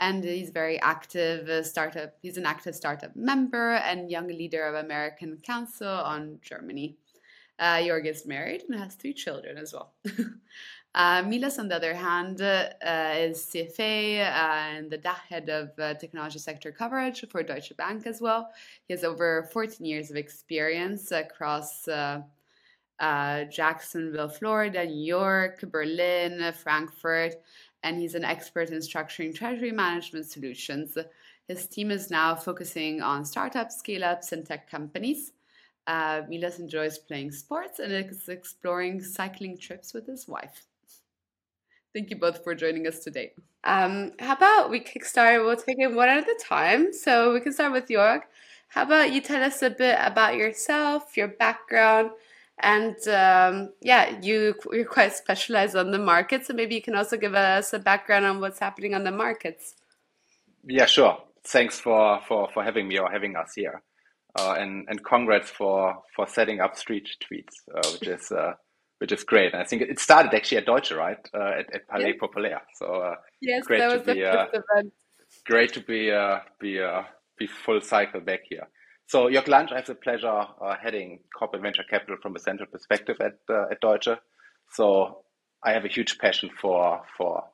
and 0.02 0.24
he's 0.24 0.50
very 0.50 0.80
active 0.80 1.48
uh, 1.48 1.62
startup. 1.62 2.14
He's 2.20 2.36
an 2.36 2.44
active 2.44 2.74
startup 2.74 3.14
member 3.14 3.74
and 3.74 4.10
young 4.10 4.26
leader 4.26 4.64
of 4.64 4.74
American 4.74 5.38
Council 5.44 5.88
on 5.88 6.40
Germany. 6.42 6.96
Uh, 7.58 7.76
Jörg 7.76 8.06
is 8.06 8.26
married 8.26 8.62
and 8.68 8.78
has 8.78 8.96
three 8.96 9.14
children 9.14 9.56
as 9.56 9.72
well. 9.72 9.94
uh, 10.94 11.22
Milos, 11.22 11.58
on 11.58 11.68
the 11.68 11.76
other 11.76 11.94
hand, 11.94 12.42
uh, 12.42 12.68
is 13.16 13.38
CFA 13.38 14.18
and 14.18 14.90
the 14.90 15.08
head 15.08 15.48
of 15.48 15.70
uh, 15.78 15.94
technology 15.94 16.38
sector 16.38 16.70
coverage 16.70 17.24
for 17.30 17.42
Deutsche 17.42 17.74
Bank 17.78 18.06
as 18.06 18.20
well. 18.20 18.50
He 18.86 18.92
has 18.92 19.02
over 19.02 19.48
14 19.52 19.86
years 19.86 20.10
of 20.10 20.16
experience 20.16 21.10
across 21.10 21.88
uh, 21.88 22.20
uh, 23.00 23.44
Jacksonville, 23.44 24.28
Florida, 24.28 24.84
New 24.84 25.04
York, 25.04 25.64
Berlin, 25.70 26.52
Frankfurt, 26.52 27.36
and 27.82 27.98
he's 27.98 28.14
an 28.14 28.24
expert 28.24 28.68
in 28.68 28.78
structuring 28.78 29.34
treasury 29.34 29.72
management 29.72 30.26
solutions. 30.26 30.98
His 31.48 31.66
team 31.66 31.90
is 31.90 32.10
now 32.10 32.34
focusing 32.34 33.00
on 33.00 33.24
startups, 33.24 33.78
scale 33.78 34.04
ups, 34.04 34.32
and 34.32 34.44
tech 34.44 34.70
companies. 34.70 35.32
Uh, 35.86 36.22
Milos 36.28 36.58
enjoys 36.58 36.98
playing 36.98 37.32
sports 37.32 37.78
and 37.78 37.92
is 37.92 38.28
exploring 38.28 39.02
cycling 39.02 39.56
trips 39.56 39.94
with 39.94 40.06
his 40.06 40.28
wife. 40.28 40.66
Thank 41.94 42.10
you 42.10 42.16
both 42.16 42.42
for 42.42 42.54
joining 42.54 42.86
us 42.86 43.00
today. 43.00 43.32
Um, 43.64 44.12
how 44.18 44.34
about 44.34 44.70
we 44.70 44.80
kickstart? 44.80 45.44
We'll 45.44 45.56
take 45.56 45.78
it 45.78 45.92
one 45.92 46.08
at 46.08 46.26
a 46.26 46.38
time. 46.42 46.92
So 46.92 47.34
we 47.34 47.40
can 47.40 47.52
start 47.52 47.72
with 47.72 47.86
Jörg. 47.88 48.22
How 48.68 48.84
about 48.84 49.12
you 49.12 49.20
tell 49.20 49.42
us 49.42 49.60
a 49.60 49.68
bit 49.68 49.98
about 50.00 50.36
yourself, 50.36 51.14
your 51.14 51.28
background, 51.28 52.10
and 52.58 52.96
um, 53.08 53.72
yeah, 53.82 54.18
you 54.22 54.54
you're 54.72 54.86
quite 54.86 55.12
specialized 55.12 55.76
on 55.76 55.90
the 55.90 55.98
market, 55.98 56.46
so 56.46 56.54
maybe 56.54 56.74
you 56.74 56.80
can 56.80 56.94
also 56.94 57.18
give 57.18 57.34
us 57.34 57.74
a 57.74 57.78
background 57.78 58.24
on 58.24 58.40
what's 58.40 58.58
happening 58.58 58.94
on 58.94 59.04
the 59.04 59.10
markets. 59.10 59.74
Yeah, 60.64 60.86
sure. 60.86 61.18
Thanks 61.44 61.80
for 61.80 62.20
for 62.26 62.48
for 62.54 62.64
having 62.64 62.88
me 62.88 62.98
or 62.98 63.10
having 63.10 63.36
us 63.36 63.52
here, 63.54 63.82
uh, 64.38 64.54
and 64.58 64.86
and 64.88 65.04
congrats 65.04 65.50
for 65.50 66.02
for 66.16 66.26
setting 66.26 66.60
up 66.60 66.74
Street 66.74 67.08
Tweets, 67.20 67.54
uh, 67.74 67.86
which 67.92 68.08
is 68.08 68.32
uh, 68.32 68.54
which 69.02 69.10
is 69.10 69.24
great. 69.24 69.52
I 69.52 69.64
think 69.64 69.82
it 69.82 69.98
started 69.98 70.32
actually 70.32 70.58
at 70.58 70.66
Deutsche, 70.66 70.92
right? 70.92 71.18
Uh, 71.34 71.58
at, 71.60 71.74
at 71.74 71.88
Palais 71.88 72.12
Populaire. 72.20 72.62
So 72.76 72.86
uh, 72.86 73.16
yes, 73.40 73.66
great 73.66 73.80
that 73.80 73.92
was 73.92 74.02
to 74.02 74.14
be, 74.14 74.20
the 74.20 74.30
uh, 74.30 74.46
first 74.46 74.62
event. 74.62 74.92
Great 75.44 75.72
to 75.72 75.80
be 75.80 76.00
be 76.60 76.70
be 77.38 77.46
full 77.64 77.80
cycle 77.80 78.20
back 78.20 78.42
here. 78.48 78.68
So 79.06 79.28
Jörg 79.28 79.46
Landsch, 79.46 79.72
I 79.72 79.76
have 79.76 79.86
the 79.86 79.96
pleasure 79.96 80.28
uh, 80.28 80.76
heading 80.80 81.18
corporate 81.36 81.62
venture 81.62 81.82
capital 81.90 82.16
from 82.22 82.36
a 82.36 82.38
central 82.38 82.68
perspective 82.70 83.16
at 83.20 83.38
uh, 83.50 83.72
at 83.72 83.80
Deutsche. 83.80 84.16
So 84.70 85.24
I 85.64 85.72
have 85.72 85.84
a 85.84 85.88
huge 85.88 86.18
passion 86.18 86.50
for 86.60 87.02
for 87.16 87.44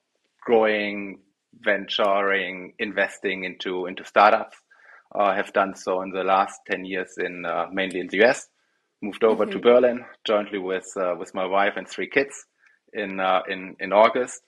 growing, 0.45 1.21
venturing, 1.55 2.75
investing 2.79 3.45
into 3.45 3.87
into 3.87 4.05
startups. 4.05 4.59
Uh, 5.15 5.19
I 5.19 5.33
uh, 5.33 5.37
have 5.37 5.53
done 5.55 5.75
so 5.75 6.03
in 6.03 6.11
the 6.11 6.25
last 6.25 6.61
ten 6.71 6.85
years 6.85 7.15
in 7.17 7.47
uh, 7.47 7.67
mainly 7.73 8.01
in 8.01 8.09
the 8.09 8.23
US. 8.25 8.49
Moved 9.01 9.25
over 9.25 9.45
mm-hmm. 9.45 9.53
to 9.53 9.59
Berlin 9.59 10.05
jointly 10.27 10.59
with 10.59 10.91
uh, 10.97 11.15
with 11.19 11.35
my 11.35 11.47
wife 11.47 11.75
and 11.77 11.89
three 11.89 12.09
kids 12.09 12.47
in 12.93 13.21
in 13.49 13.77
in 13.79 13.93
August, 13.93 14.41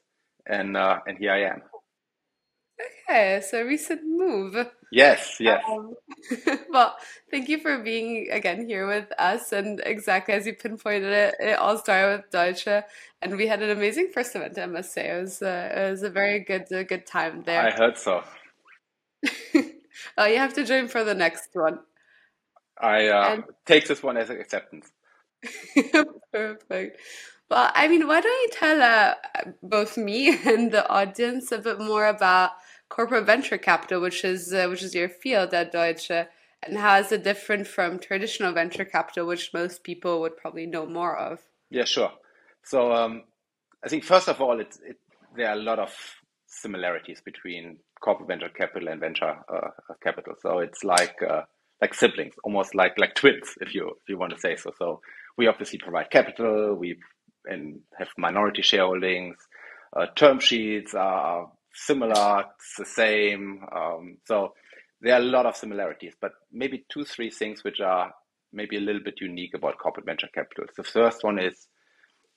and 0.46 0.76
and 0.76 1.18
here 1.18 1.32
I 1.32 1.42
am. 1.52 1.62
Okay, 3.08 3.40
so 3.40 3.62
recent 3.62 4.02
move. 4.04 4.56
Yes, 4.92 5.36
yes. 5.40 5.62
Um, 5.68 5.94
well, 6.70 6.96
thank 7.30 7.48
you 7.48 7.58
for 7.58 7.78
being 7.78 8.28
again 8.30 8.68
here 8.68 8.86
with 8.86 9.12
us. 9.18 9.52
And 9.52 9.80
exactly 9.84 10.34
as 10.34 10.46
you 10.46 10.54
pinpointed 10.54 11.12
it, 11.12 11.34
it 11.40 11.58
all 11.58 11.76
started 11.78 12.18
with 12.18 12.30
Deutsche, 12.30 12.84
and 13.20 13.36
we 13.36 13.46
had 13.46 13.62
an 13.62 13.70
amazing 13.70 14.10
first 14.12 14.34
event. 14.36 14.58
I 14.58 14.66
must 14.66 14.92
say, 14.92 15.10
it 15.10 15.20
was 15.20 15.42
uh, 15.42 15.72
it 15.76 15.90
was 15.90 16.02
a 16.02 16.10
very 16.10 16.40
good 16.40 16.70
a 16.70 16.84
good 16.84 17.06
time 17.06 17.42
there. 17.44 17.62
I 17.62 17.70
heard 17.70 17.98
so. 17.98 18.22
oh, 20.16 20.26
you 20.26 20.38
have 20.38 20.54
to 20.54 20.64
join 20.64 20.88
for 20.88 21.04
the 21.04 21.14
next 21.14 21.50
one. 21.52 21.80
I 22.80 23.08
uh, 23.08 23.32
and... 23.32 23.44
take 23.66 23.86
this 23.86 24.02
one 24.02 24.16
as 24.16 24.30
an 24.30 24.40
acceptance. 24.40 24.90
Perfect. 26.32 27.00
Well, 27.50 27.70
I 27.74 27.88
mean, 27.88 28.06
why 28.06 28.20
don't 28.20 28.42
you 28.42 28.48
tell 28.52 28.82
uh, 28.82 29.14
both 29.62 29.96
me 29.96 30.38
and 30.46 30.70
the 30.70 30.88
audience 30.88 31.50
a 31.52 31.58
bit 31.58 31.80
more 31.80 32.06
about 32.06 32.52
corporate 32.88 33.26
venture 33.26 33.58
capital, 33.58 34.00
which 34.00 34.24
is 34.24 34.52
uh, 34.52 34.66
which 34.68 34.82
is 34.82 34.94
your 34.94 35.08
field 35.08 35.52
at 35.54 35.72
Deutsche, 35.72 36.10
and 36.10 36.76
how 36.78 36.98
is 36.98 37.10
it 37.12 37.24
different 37.24 37.66
from 37.66 37.98
traditional 37.98 38.52
venture 38.52 38.84
capital, 38.84 39.26
which 39.26 39.52
most 39.52 39.82
people 39.82 40.20
would 40.20 40.36
probably 40.36 40.66
know 40.66 40.86
more 40.86 41.16
of? 41.16 41.40
Yeah, 41.70 41.84
sure. 41.84 42.12
So 42.62 42.92
um, 42.92 43.24
I 43.84 43.88
think 43.88 44.04
first 44.04 44.28
of 44.28 44.40
all, 44.40 44.60
it's 44.60 44.78
it, 44.84 44.98
there 45.36 45.48
are 45.48 45.56
a 45.56 45.62
lot 45.62 45.78
of 45.78 45.94
similarities 46.46 47.20
between 47.20 47.78
corporate 48.00 48.28
venture 48.28 48.48
capital 48.48 48.88
and 48.88 49.00
venture 49.00 49.36
uh, 49.48 49.70
capital. 50.02 50.34
So 50.40 50.58
it's 50.58 50.84
like 50.84 51.16
uh, 51.22 51.42
like 51.80 51.94
siblings, 51.94 52.34
almost 52.44 52.74
like 52.74 52.98
like 52.98 53.14
twins, 53.14 53.54
if 53.60 53.74
you 53.74 53.88
if 53.88 54.08
you 54.08 54.18
want 54.18 54.32
to 54.32 54.40
say 54.40 54.56
so. 54.56 54.72
So 54.78 55.00
we 55.36 55.46
obviously 55.46 55.78
provide 55.78 56.10
capital, 56.10 56.74
we 56.74 56.96
and 57.46 57.80
have 57.98 58.08
minority 58.18 58.62
shareholdings. 58.62 59.36
Uh, 59.96 60.06
term 60.14 60.38
sheets 60.38 60.94
are 60.94 61.50
similar, 61.74 62.44
it's 62.54 62.76
the 62.78 62.84
same. 62.84 63.64
Um, 63.74 64.18
so 64.26 64.54
there 65.00 65.14
are 65.14 65.20
a 65.20 65.24
lot 65.24 65.46
of 65.46 65.56
similarities, 65.56 66.14
but 66.20 66.32
maybe 66.52 66.84
two, 66.90 67.04
three 67.04 67.30
things 67.30 67.64
which 67.64 67.80
are 67.80 68.12
maybe 68.52 68.76
a 68.76 68.80
little 68.80 69.02
bit 69.02 69.20
unique 69.20 69.54
about 69.54 69.78
corporate 69.78 70.06
venture 70.06 70.28
capital. 70.34 70.64
The 70.76 70.84
first 70.84 71.24
one 71.24 71.38
is 71.38 71.68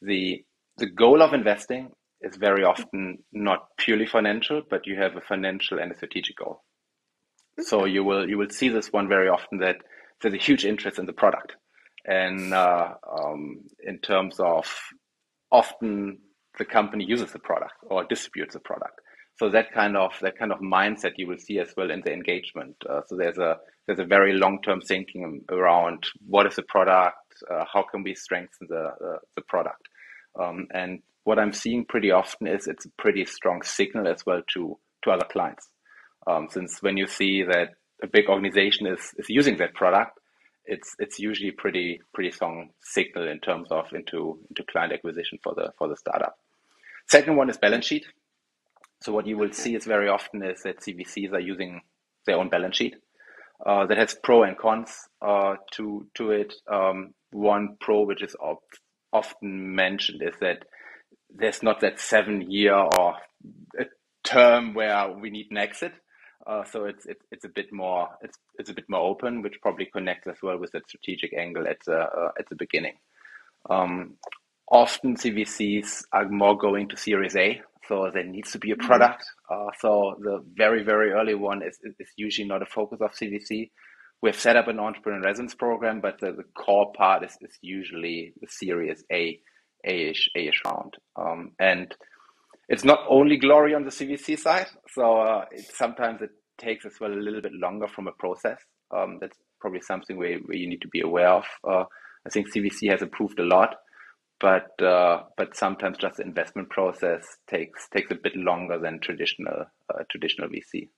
the 0.02 0.44
the 0.78 0.90
goal 0.90 1.22
of 1.22 1.34
investing 1.34 1.92
is 2.22 2.36
very 2.38 2.64
often 2.64 3.20
not 3.32 3.68
purely 3.78 4.08
financial, 4.08 4.62
but 4.70 4.88
you 4.88 4.96
have 5.00 5.16
a 5.16 5.22
financial 5.22 5.78
and 5.78 5.92
a 5.92 5.96
strategic 5.96 6.38
goal. 6.38 6.64
So 7.62 7.86
you 7.86 8.04
will 8.04 8.28
you 8.28 8.38
will 8.38 8.50
see 8.50 8.70
this 8.70 8.92
one 8.92 9.08
very 9.08 9.30
often 9.30 9.60
that 9.60 9.78
there's 10.22 10.34
a 10.34 10.38
huge 10.38 10.66
interest 10.66 11.00
in 11.00 11.06
the 11.06 11.14
product, 11.14 11.56
and 12.06 12.54
uh, 12.54 12.94
um, 13.12 13.62
in 13.84 14.00
terms 14.00 14.40
of 14.40 14.66
often 15.52 16.20
the 16.58 16.66
company 16.66 17.06
uses 17.06 17.32
the 17.32 17.40
product 17.40 17.74
or 17.90 18.04
distributes 18.06 18.54
the 18.54 18.60
product 18.60 19.00
so 19.40 19.50
that 19.50 19.72
kind 19.74 19.98
of 19.98 20.12
that 20.22 20.38
kind 20.38 20.52
of 20.52 20.60
mindset 20.60 21.14
you 21.18 21.28
will 21.28 21.38
see 21.38 21.60
as 21.60 21.74
well 21.76 21.90
in 21.90 22.02
the 22.06 22.14
engagement. 22.14 22.76
Uh, 22.88 23.02
so 23.08 23.16
there's 23.16 23.38
a 23.38 23.58
there's 23.88 24.00
a 24.00 24.06
very 24.06 24.34
long 24.34 24.62
term 24.62 24.80
thinking 24.82 25.42
around 25.50 26.04
what 26.28 26.46
is 26.46 26.56
the 26.56 26.64
product, 26.64 27.18
uh, 27.52 27.66
how 27.72 27.84
can 27.84 28.04
we 28.04 28.16
strengthen 28.16 28.68
the 28.70 28.86
uh, 28.86 29.18
the 29.36 29.42
product, 29.48 29.82
um, 30.40 30.68
and 30.74 31.00
what 31.24 31.40
I'm 31.40 31.54
seeing 31.54 31.86
pretty 31.86 32.12
often 32.12 32.48
is 32.48 32.68
it's 32.68 32.86
a 32.86 32.92
pretty 32.98 33.26
strong 33.26 33.64
signal 33.64 34.08
as 34.08 34.26
well 34.26 34.42
to 34.54 34.78
to 35.04 35.12
other 35.12 35.26
clients. 35.32 35.68
Um, 36.28 36.48
since 36.50 36.82
when 36.82 36.98
you 36.98 37.08
see 37.08 37.44
that 37.44 37.70
a 38.02 38.08
big 38.08 38.28
organization 38.30 38.88
is 38.88 39.14
is 39.18 39.30
using 39.30 39.58
that 39.58 39.74
product, 39.74 40.20
it's 40.66 40.96
it's 41.00 41.20
usually 41.20 41.52
pretty 41.52 42.02
pretty 42.14 42.32
strong 42.32 42.70
signal 42.82 43.28
in 43.28 43.40
terms 43.40 43.70
of 43.72 43.86
into 43.94 44.40
into 44.50 44.64
client 44.72 44.94
acquisition 44.94 45.40
for 45.44 45.54
the 45.56 45.72
for 45.78 45.88
the 45.88 45.98
startup. 45.98 46.38
Second 47.08 47.36
one 47.36 47.50
is 47.50 47.58
balance 47.58 47.86
sheet. 47.86 48.06
So 49.02 49.12
what 49.12 49.28
you 49.28 49.38
will 49.38 49.52
see 49.52 49.76
is 49.76 49.86
very 49.86 50.08
often 50.08 50.44
is 50.44 50.64
that 50.64 50.80
CVCs 50.80 51.34
are 51.34 51.40
using 51.40 51.82
their 52.26 52.38
own 52.38 52.50
balance 52.50 52.78
sheet. 52.78 52.96
Uh, 53.66 53.86
that 53.86 53.98
has 53.98 54.16
pro 54.24 54.44
and 54.44 54.58
cons 54.58 55.08
uh, 55.22 55.56
to 55.72 56.08
to 56.16 56.32
it. 56.32 56.54
Um, 56.72 57.14
one 57.32 57.78
pro, 57.80 58.04
which 58.04 58.22
is 58.22 58.36
often 59.12 59.76
mentioned, 59.76 60.22
is 60.22 60.36
that 60.42 60.66
there's 61.34 61.64
not 61.64 61.82
that 61.82 62.00
seven 62.00 62.50
year 62.52 62.76
or 62.76 63.16
term 64.24 64.74
where 64.74 65.12
we 65.12 65.30
need 65.30 65.48
an 65.52 65.58
exit. 65.58 65.94
Uh, 66.46 66.64
so 66.66 66.86
it's 66.86 67.06
it, 67.06 67.18
it's 67.32 67.46
a 67.46 67.50
bit 67.50 67.72
more 67.72 68.10
it's 68.22 68.38
it's 68.60 68.70
a 68.70 68.74
bit 68.74 68.86
more 68.90 69.02
open, 69.02 69.42
which 69.42 69.62
probably 69.62 69.86
connects 69.86 70.28
as 70.28 70.38
well 70.44 70.58
with 70.58 70.72
that 70.72 70.88
strategic 70.88 71.34
angle 71.38 71.68
at 71.68 71.78
the 71.86 71.98
uh, 71.98 72.32
at 72.38 72.48
the 72.50 72.56
beginning. 72.56 72.94
Um, 73.70 74.16
often 74.70 75.16
CVCs 75.16 76.04
are 76.12 76.28
more 76.28 76.58
going 76.58 76.90
to 76.90 76.98
Series 76.98 77.36
A, 77.36 77.62
so 77.88 78.10
there 78.14 78.26
needs 78.26 78.52
to 78.52 78.60
be 78.60 78.72
a 78.72 78.76
product. 78.76 79.24
Uh, 79.50 79.68
so 79.80 80.16
the 80.20 80.44
very 80.56 80.84
very 80.84 81.12
early 81.12 81.36
one 81.36 81.62
is, 81.64 81.78
is 81.84 82.10
usually 82.18 82.48
not 82.48 82.62
a 82.62 82.66
focus 82.66 83.00
of 83.02 83.12
CVC. 83.12 83.70
We've 84.22 84.40
set 84.40 84.56
up 84.56 84.70
an 84.70 84.80
entrepreneur 84.80 85.22
residence 85.22 85.54
program, 85.54 86.00
but 86.00 86.20
the, 86.22 86.32
the 86.32 86.46
core 86.56 86.94
part 86.94 87.26
is, 87.26 87.38
is 87.42 87.58
usually 87.62 88.34
the 88.40 88.48
Series 88.50 89.04
A, 89.12 89.38
A-ish, 89.86 90.30
A-ish 90.34 90.62
round. 90.66 90.96
Um, 91.18 91.52
and 91.60 91.94
it's 92.70 92.84
not 92.84 93.00
only 93.10 93.38
glory 93.38 93.74
on 93.76 93.84
the 93.84 93.90
CVC 93.90 94.40
side. 94.40 94.68
So 94.94 95.18
uh, 95.18 95.46
it, 95.52 95.66
sometimes 95.74 96.22
it 96.22 96.32
takes 96.58 96.86
as 96.86 96.94
well 97.00 97.12
a 97.12 97.16
little 97.16 97.42
bit 97.42 97.54
longer 97.54 97.88
from 97.88 98.08
a 98.08 98.12
process. 98.14 98.60
Um, 98.96 99.18
that's 99.20 99.38
probably 99.60 99.82
something 99.82 100.18
where, 100.18 100.38
where 100.40 100.58
you 100.58 100.70
need 100.70 100.82
to 100.82 100.88
be 100.88 101.02
aware 101.02 101.30
of. 101.30 101.46
Uh, 101.68 101.84
I 102.26 102.30
think 102.30 102.54
CVC 102.54 102.90
has 102.90 103.02
improved 103.02 103.40
a 103.40 103.44
lot, 103.44 103.76
but 104.40 104.82
uh, 104.82 105.24
but 105.38 105.56
sometimes 105.56 105.98
just 105.98 106.18
the 106.18 106.24
investment 106.24 106.70
process 106.70 107.26
takes 107.50 107.88
takes 107.90 108.12
a 108.12 108.16
bit 108.16 108.36
longer 108.36 108.80
than 108.80 109.00
traditional 109.00 109.66
uh, 109.94 110.04
traditional 110.10 110.48
VC. 110.48 110.90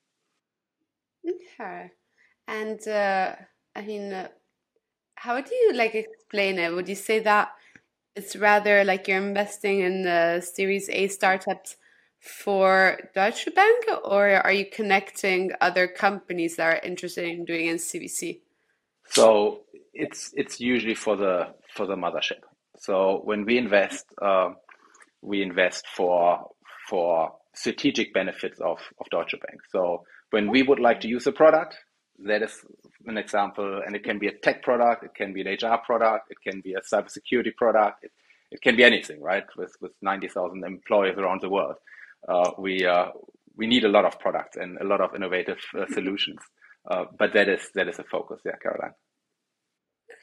Okay. 1.27 1.91
And 2.47 2.87
uh, 2.87 3.35
I 3.75 3.81
mean, 3.81 4.13
uh, 4.13 4.27
how 5.15 5.35
would 5.35 5.49
you 5.49 5.73
like 5.73 5.95
explain 5.95 6.59
it? 6.59 6.73
Would 6.73 6.89
you 6.89 6.95
say 6.95 7.19
that 7.19 7.49
it's 8.15 8.35
rather 8.35 8.83
like 8.83 9.07
you're 9.07 9.17
investing 9.17 9.81
in 9.81 10.03
the 10.03 10.41
Series 10.41 10.89
A 10.89 11.07
startups 11.07 11.77
for 12.19 12.97
Deutsche 13.13 13.49
Bank, 13.53 13.85
or 14.03 14.29
are 14.29 14.51
you 14.51 14.65
connecting 14.65 15.51
other 15.61 15.87
companies 15.87 16.55
that 16.55 16.65
are 16.65 16.79
interested 16.79 17.25
in 17.25 17.45
doing 17.45 17.67
in 17.67 17.77
CVC? 17.77 18.39
So 19.07 19.61
it's 19.93 20.33
it's 20.35 20.59
usually 20.59 20.95
for 20.95 21.15
the 21.15 21.53
for 21.73 21.85
the 21.85 21.95
mothership. 21.95 22.41
So 22.77 23.21
when 23.23 23.45
we 23.45 23.57
invest, 23.57 24.05
uh, 24.21 24.49
we 25.21 25.41
invest 25.41 25.85
for 25.87 26.49
for 26.89 27.33
strategic 27.53 28.13
benefits 28.13 28.59
of, 28.59 28.79
of 28.99 29.07
Deutsche 29.09 29.31
Bank. 29.39 29.61
So 29.71 30.03
when 30.31 30.49
we 30.51 30.61
would 30.61 30.79
like 30.79 31.01
to 31.01 31.07
use 31.07 31.25
a 31.25 31.31
product, 31.31 31.77
that 32.25 32.43
is 32.43 32.53
an 33.07 33.17
example, 33.17 33.81
and 33.85 33.95
it 33.95 34.03
can 34.03 34.19
be 34.19 34.27
a 34.27 34.31
tech 34.31 34.63
product, 34.63 35.03
it 35.03 35.15
can 35.15 35.33
be 35.33 35.41
an 35.41 35.47
HR 35.47 35.77
product, 35.85 36.31
it 36.31 36.37
can 36.41 36.61
be 36.61 36.73
a 36.73 36.81
cybersecurity 36.81 37.55
product, 37.55 38.03
it, 38.03 38.11
it 38.51 38.61
can 38.61 38.75
be 38.75 38.83
anything, 38.83 39.21
right? 39.21 39.45
With 39.57 39.73
with 39.81 39.91
ninety 40.01 40.27
thousand 40.27 40.63
employees 40.65 41.17
around 41.17 41.41
the 41.41 41.49
world, 41.49 41.75
uh, 42.27 42.51
we 42.57 42.85
uh, 42.85 43.07
we 43.55 43.67
need 43.67 43.85
a 43.85 43.89
lot 43.89 44.05
of 44.05 44.19
products 44.19 44.57
and 44.57 44.77
a 44.79 44.83
lot 44.85 45.01
of 45.01 45.15
innovative 45.15 45.59
uh, 45.77 45.85
solutions. 45.93 46.39
Uh, 46.89 47.05
but 47.17 47.33
that 47.33 47.49
is 47.49 47.69
that 47.75 47.87
is 47.87 47.99
a 47.99 48.03
focus, 48.03 48.41
yeah, 48.45 48.55
Caroline. 48.61 48.93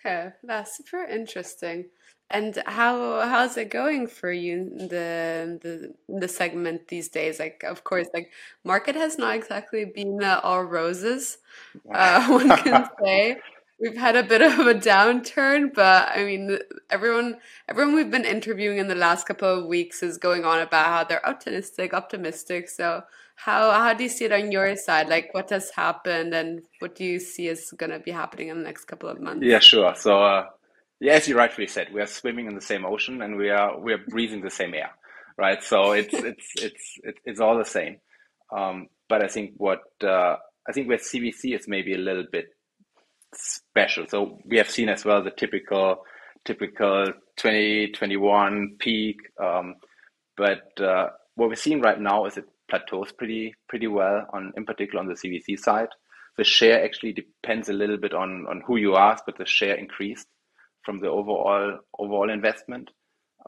Okay, 0.04 0.30
that's 0.42 0.76
super 0.76 1.04
interesting. 1.04 1.86
And 2.30 2.60
how 2.66 3.20
how's 3.28 3.56
it 3.58 3.70
going 3.70 4.06
for 4.06 4.32
you 4.32 4.54
in 4.56 4.88
the 4.88 5.58
the 5.62 5.94
the 6.08 6.28
segment 6.28 6.88
these 6.88 7.08
days? 7.08 7.38
Like, 7.38 7.62
of 7.62 7.84
course, 7.84 8.08
like 8.14 8.30
market 8.64 8.96
has 8.96 9.18
not 9.18 9.36
exactly 9.36 9.84
been 9.84 10.22
uh, 10.22 10.40
all 10.42 10.64
roses. 10.64 11.38
Uh, 11.94 12.26
one 12.30 12.54
can 12.56 12.86
say 13.04 13.36
we've 13.82 13.96
had 13.96 14.16
a 14.16 14.22
bit 14.22 14.40
of 14.40 14.60
a 14.60 14.74
downturn, 14.74 15.74
but 15.74 16.08
I 16.14 16.24
mean, 16.24 16.58
everyone 16.88 17.36
everyone 17.68 17.94
we've 17.94 18.10
been 18.10 18.24
interviewing 18.24 18.78
in 18.78 18.88
the 18.88 18.94
last 18.94 19.26
couple 19.26 19.48
of 19.48 19.66
weeks 19.66 20.02
is 20.02 20.16
going 20.16 20.44
on 20.44 20.60
about 20.60 20.86
how 20.86 21.04
they're 21.04 21.26
optimistic, 21.26 21.92
optimistic. 21.92 22.70
So, 22.70 23.02
how 23.34 23.72
how 23.72 23.92
do 23.92 24.04
you 24.04 24.08
see 24.08 24.24
it 24.26 24.32
on 24.32 24.52
your 24.52 24.76
side? 24.76 25.08
Like, 25.08 25.34
what 25.34 25.50
has 25.50 25.70
happened, 25.70 26.32
and 26.32 26.62
what 26.78 26.94
do 26.94 27.04
you 27.04 27.18
see 27.18 27.48
is 27.48 27.74
going 27.76 27.90
to 27.90 27.98
be 27.98 28.12
happening 28.12 28.48
in 28.48 28.58
the 28.58 28.64
next 28.64 28.84
couple 28.84 29.08
of 29.08 29.20
months? 29.20 29.44
Yeah, 29.44 29.58
sure. 29.58 29.94
So. 29.96 30.22
Uh 30.22 30.46
yeah, 31.02 31.14
as 31.14 31.26
you 31.26 31.36
rightfully 31.36 31.66
said, 31.66 31.92
we 31.92 32.00
are 32.00 32.06
swimming 32.06 32.46
in 32.46 32.54
the 32.54 32.60
same 32.60 32.86
ocean 32.86 33.22
and 33.22 33.36
we 33.36 33.50
are 33.50 33.76
we 33.76 33.92
are 33.92 33.98
breathing 34.08 34.40
the 34.40 34.50
same 34.50 34.72
air, 34.72 34.92
right? 35.36 35.60
So 35.60 35.90
it's 35.90 36.14
it's 36.30 36.46
it's 36.54 36.98
it's, 37.02 37.20
it's 37.24 37.40
all 37.40 37.58
the 37.58 37.64
same. 37.64 37.96
Um, 38.56 38.86
but 39.08 39.20
I 39.20 39.26
think 39.26 39.54
what 39.56 39.80
uh, 40.04 40.36
I 40.68 40.72
think 40.72 40.88
with 40.88 41.00
CVC 41.00 41.58
is 41.58 41.66
maybe 41.66 41.92
a 41.92 41.98
little 41.98 42.26
bit 42.30 42.46
special. 43.34 44.06
So 44.08 44.38
we 44.44 44.58
have 44.58 44.70
seen 44.70 44.88
as 44.88 45.04
well 45.04 45.22
the 45.22 45.30
typical 45.30 46.04
typical 46.44 47.06
2021 47.36 48.76
peak, 48.80 49.16
um, 49.40 49.76
but 50.36 50.80
uh, 50.80 51.10
what 51.36 51.48
we're 51.48 51.54
seeing 51.54 51.80
right 51.80 52.00
now 52.00 52.26
is 52.26 52.36
it 52.36 52.44
plateaus 52.68 53.12
pretty 53.12 53.54
pretty 53.68 53.86
well 53.86 54.26
on 54.32 54.52
in 54.56 54.64
particular 54.64 55.00
on 55.00 55.08
the 55.08 55.14
CVC 55.14 55.58
side. 55.58 55.88
The 56.38 56.44
share 56.44 56.82
actually 56.82 57.12
depends 57.12 57.68
a 57.68 57.74
little 57.74 57.98
bit 57.98 58.14
on 58.14 58.46
on 58.48 58.62
who 58.66 58.76
you 58.76 58.96
ask, 58.96 59.24
but 59.26 59.38
the 59.38 59.46
share 59.46 59.74
increased 59.74 60.26
from 60.84 61.00
the 61.00 61.08
overall 61.08 61.78
overall 61.98 62.30
investment. 62.30 62.90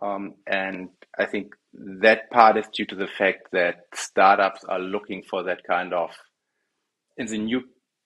Um, 0.02 0.34
and 0.46 0.88
I 1.18 1.26
think 1.26 1.54
that 2.00 2.30
part 2.30 2.56
is 2.56 2.66
due 2.74 2.86
to 2.86 2.96
the 2.96 3.06
fact 3.06 3.48
that 3.52 3.76
startups 3.94 4.64
are 4.64 4.80
looking 4.80 5.22
for 5.28 5.44
that 5.44 5.60
kind 5.68 5.94
of 5.94 6.10
in 7.16 7.26
the 7.26 7.38
new 7.38 7.62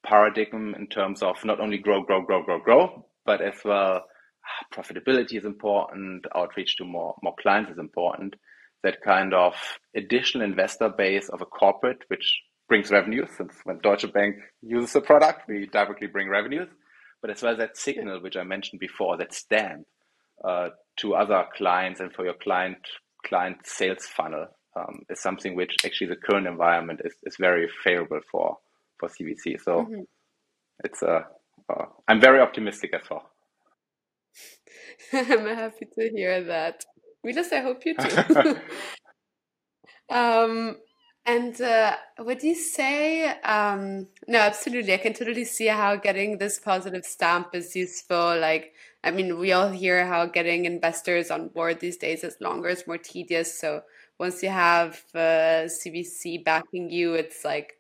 paradigm 0.08 0.74
in 0.74 0.86
terms 0.86 1.22
of 1.22 1.36
not 1.44 1.60
only 1.60 1.78
grow, 1.78 2.02
grow, 2.02 2.22
grow, 2.22 2.42
grow, 2.42 2.60
grow, 2.60 3.06
but 3.26 3.40
as 3.40 3.54
well 3.64 4.02
ah, 4.02 4.64
profitability 4.74 5.38
is 5.38 5.44
important, 5.44 6.24
outreach 6.34 6.76
to 6.76 6.84
more 6.84 7.14
more 7.22 7.34
clients 7.40 7.70
is 7.70 7.78
important. 7.78 8.34
That 8.84 9.02
kind 9.02 9.34
of 9.34 9.54
additional 9.94 10.44
investor 10.44 10.88
base 10.88 11.28
of 11.28 11.40
a 11.40 11.46
corporate, 11.46 12.02
which 12.08 12.40
brings 12.68 12.90
revenue, 12.90 13.26
since 13.36 13.54
when 13.64 13.80
Deutsche 13.82 14.12
Bank 14.12 14.36
uses 14.62 14.92
the 14.92 15.00
product, 15.00 15.48
we 15.48 15.66
directly 15.66 16.06
bring 16.06 16.28
revenues 16.28 16.68
but 17.20 17.30
as 17.30 17.42
well 17.42 17.52
as 17.52 17.58
that 17.58 17.76
signal, 17.76 18.22
which 18.22 18.36
I 18.36 18.44
mentioned 18.44 18.80
before, 18.80 19.16
that 19.16 19.34
stamp 19.34 19.86
uh, 20.44 20.68
to 20.98 21.14
other 21.14 21.44
clients 21.56 22.00
and 22.00 22.12
for 22.12 22.24
your 22.24 22.34
client 22.34 22.78
client 23.26 23.58
sales 23.64 24.06
funnel 24.06 24.46
um, 24.76 25.00
is 25.10 25.20
something 25.20 25.56
which 25.56 25.74
actually 25.84 26.06
the 26.06 26.16
current 26.16 26.46
environment 26.46 27.00
is, 27.04 27.14
is 27.24 27.36
very 27.38 27.68
favorable 27.82 28.20
for 28.30 28.56
for 28.98 29.08
CVC. 29.08 29.60
So 29.60 29.82
mm-hmm. 29.82 30.00
it's 30.84 31.02
uh, 31.02 31.22
uh, 31.68 31.84
I'm 32.06 32.20
very 32.20 32.40
optimistic 32.40 32.94
as 32.94 33.08
well. 33.10 33.30
I'm 35.12 35.46
happy 35.46 35.86
to 35.94 36.10
hear 36.10 36.44
that. 36.44 36.84
Milos, 37.24 37.52
I 37.52 37.60
hope 37.60 37.84
you 37.84 37.96
too. 37.96 38.56
um, 40.14 40.76
and 41.26 41.60
uh, 41.60 41.96
would 42.20 42.42
you 42.42 42.54
say, 42.54 43.28
um, 43.40 44.06
no, 44.26 44.38
absolutely. 44.38 44.94
I 44.94 44.98
can 44.98 45.12
totally 45.12 45.44
see 45.44 45.66
how 45.66 45.96
getting 45.96 46.38
this 46.38 46.58
positive 46.58 47.04
stamp 47.04 47.54
is 47.54 47.76
useful. 47.76 48.38
Like, 48.38 48.72
I 49.04 49.10
mean, 49.10 49.38
we 49.38 49.52
all 49.52 49.68
hear 49.68 50.06
how 50.06 50.26
getting 50.26 50.64
investors 50.64 51.30
on 51.30 51.48
board 51.48 51.80
these 51.80 51.98
days 51.98 52.24
is 52.24 52.36
longer, 52.40 52.68
it's 52.68 52.86
more 52.86 52.98
tedious. 52.98 53.60
So 53.60 53.82
once 54.18 54.42
you 54.42 54.48
have 54.48 55.02
uh, 55.14 55.68
CVC 55.68 56.44
backing 56.44 56.90
you, 56.90 57.14
it's 57.14 57.44
like, 57.44 57.74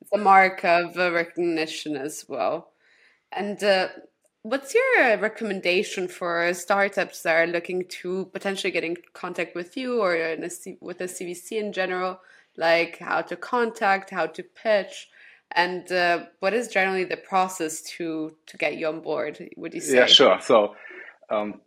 it's 0.00 0.12
a 0.12 0.18
mark 0.18 0.64
of 0.64 0.96
recognition 0.96 1.96
as 1.96 2.24
well. 2.28 2.70
And 3.32 3.62
uh, 3.62 3.88
what's 4.42 4.74
your 4.74 5.16
recommendation 5.18 6.08
for 6.08 6.52
startups 6.54 7.22
that 7.22 7.34
are 7.34 7.46
looking 7.46 7.84
to 8.00 8.26
potentially 8.26 8.70
get 8.70 8.84
in 8.84 8.96
contact 9.12 9.54
with 9.54 9.76
you 9.76 10.00
or 10.00 10.14
a, 10.14 10.36
with 10.80 11.00
a 11.00 11.04
CVC 11.04 11.52
in 11.52 11.72
general? 11.72 12.20
like 12.58 12.98
how 12.98 13.22
to 13.22 13.36
contact, 13.36 14.10
how 14.10 14.26
to 14.26 14.42
pitch, 14.42 15.08
and 15.52 15.90
uh, 15.90 16.24
what 16.40 16.52
is 16.52 16.68
generally 16.68 17.04
the 17.04 17.16
process 17.16 17.80
to 17.82 18.36
to 18.46 18.56
get 18.58 18.76
you 18.76 18.88
on 18.88 19.00
board? 19.00 19.48
Would 19.56 19.72
you 19.72 19.80
say? 19.80 19.96
Yeah, 19.96 20.06
sure. 20.06 20.38
So. 20.42 20.74
Um, 21.30 21.60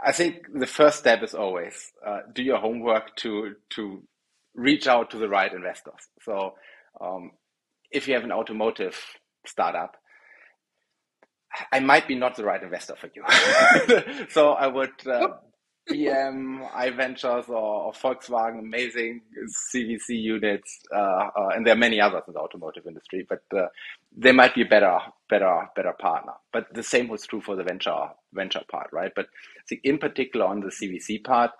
I 0.00 0.12
think 0.12 0.46
the 0.52 0.66
first 0.66 0.98
step 0.98 1.22
is 1.22 1.34
always 1.34 1.92
uh, 2.04 2.20
do 2.32 2.42
your 2.42 2.58
homework 2.58 3.16
to 3.16 3.54
to 3.70 4.02
reach 4.54 4.86
out 4.86 5.10
to 5.10 5.18
the 5.18 5.28
right 5.28 5.52
investors. 5.52 6.08
So 6.22 6.54
um, 7.00 7.30
if 7.94 8.08
you 8.08 8.14
have 8.14 8.24
an 8.24 8.32
automotive 8.32 9.00
startup, 9.46 9.96
I 11.72 11.78
might 11.80 12.08
be 12.08 12.16
not 12.16 12.34
the 12.34 12.44
right 12.44 12.62
investor 12.62 12.96
for 12.96 13.08
you. 13.14 14.26
so 14.28 14.50
I 14.50 14.66
would 14.66 14.90
uh, 15.06 15.28
BMW 15.88 16.68
iVentures, 16.72 17.48
or, 17.48 17.54
or, 17.54 17.92
Volkswagen, 17.92 18.58
amazing 18.58 19.20
CVC 19.72 20.20
units, 20.20 20.80
uh, 20.92 20.98
uh, 20.98 21.48
and 21.54 21.64
there 21.64 21.74
are 21.74 21.78
many 21.78 22.00
others 22.00 22.22
in 22.26 22.34
the 22.34 22.40
automotive 22.40 22.86
industry. 22.86 23.24
But 23.28 23.42
uh, 23.56 23.66
they 24.16 24.32
might 24.32 24.54
be 24.54 24.62
a 24.62 24.66
better, 24.66 24.98
better, 25.30 25.68
better 25.76 25.92
partner. 25.92 26.32
But 26.52 26.74
the 26.74 26.82
same 26.82 27.06
was 27.06 27.24
true 27.26 27.40
for 27.40 27.54
the 27.54 27.62
venture 27.62 28.08
venture 28.32 28.62
part, 28.68 28.88
right? 28.92 29.12
But 29.14 29.26
in 29.84 29.98
particular 29.98 30.46
on 30.46 30.60
the 30.60 30.68
CVC 30.68 31.22
part, 31.22 31.52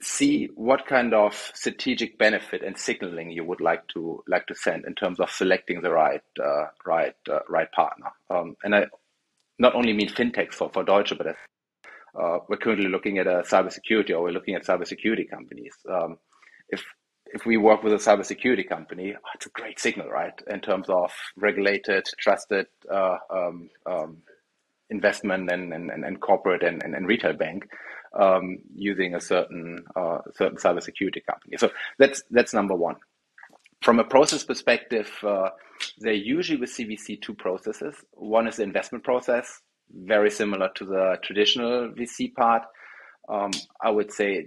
see 0.00 0.48
what 0.54 0.86
kind 0.86 1.12
of 1.14 1.34
strategic 1.54 2.18
benefit 2.18 2.62
and 2.62 2.78
signaling 2.78 3.30
you 3.30 3.44
would 3.44 3.60
like 3.60 3.86
to 3.88 4.22
like 4.28 4.46
to 4.46 4.54
send 4.54 4.84
in 4.84 4.94
terms 4.94 5.20
of 5.20 5.30
selecting 5.30 5.82
the 5.82 5.90
right 5.90 6.22
uh, 6.42 6.66
right 6.86 7.14
uh, 7.30 7.40
right 7.48 7.70
partner. 7.72 8.10
Um, 8.30 8.56
and 8.62 8.74
I 8.74 8.86
not 9.58 9.74
only 9.74 9.92
mean 9.92 10.08
fintechs 10.08 10.54
for, 10.54 10.70
for 10.72 10.84
Deutsche, 10.84 11.14
but 11.18 11.26
uh, 11.28 12.38
we're 12.48 12.56
currently 12.56 12.88
looking 12.88 13.18
at 13.18 13.26
a 13.26 13.42
cybersecurity, 13.42 14.10
or 14.10 14.22
we're 14.22 14.30
looking 14.30 14.54
at 14.54 14.64
cybersecurity 14.64 15.28
companies. 15.28 15.74
Um, 15.90 16.18
if 16.68 16.84
if 17.32 17.44
we 17.44 17.56
work 17.56 17.82
with 17.82 17.92
a 17.92 17.96
cybersecurity 17.96 18.68
company, 18.68 19.14
oh, 19.14 19.28
it's 19.34 19.46
a 19.46 19.50
great 19.50 19.78
signal, 19.78 20.08
right? 20.08 20.32
In 20.48 20.60
terms 20.60 20.88
of 20.88 21.12
regulated, 21.36 22.06
trusted 22.18 22.66
uh, 22.90 23.16
um, 23.30 23.68
um, 23.84 24.18
investment 24.90 25.50
and, 25.50 25.72
and, 25.72 25.90
and 25.90 26.20
corporate 26.20 26.62
and, 26.62 26.82
and, 26.82 26.94
and, 26.94 27.06
retail 27.06 27.34
bank. 27.34 27.68
Um, 28.18 28.58
using 28.74 29.14
a 29.14 29.20
certain 29.20 29.84
uh, 29.96 30.18
certain 30.34 30.58
cybersecurity 30.58 31.24
company. 31.26 31.56
So 31.56 31.70
that's 31.98 32.22
that's 32.30 32.54
number 32.54 32.74
one. 32.74 32.96
From 33.82 34.00
a 34.00 34.04
process 34.04 34.42
perspective, 34.42 35.10
uh, 35.22 35.50
they're 35.98 36.12
usually 36.12 36.58
with 36.58 36.70
CVC 36.70 37.22
two 37.22 37.34
processes. 37.34 37.94
One 38.12 38.48
is 38.48 38.56
the 38.56 38.64
investment 38.64 39.04
process, 39.04 39.60
very 39.92 40.30
similar 40.30 40.70
to 40.76 40.84
the 40.84 41.16
traditional 41.22 41.90
VC 41.90 42.34
part. 42.34 42.62
Um, 43.28 43.50
I 43.80 43.90
would 43.90 44.12
say 44.12 44.46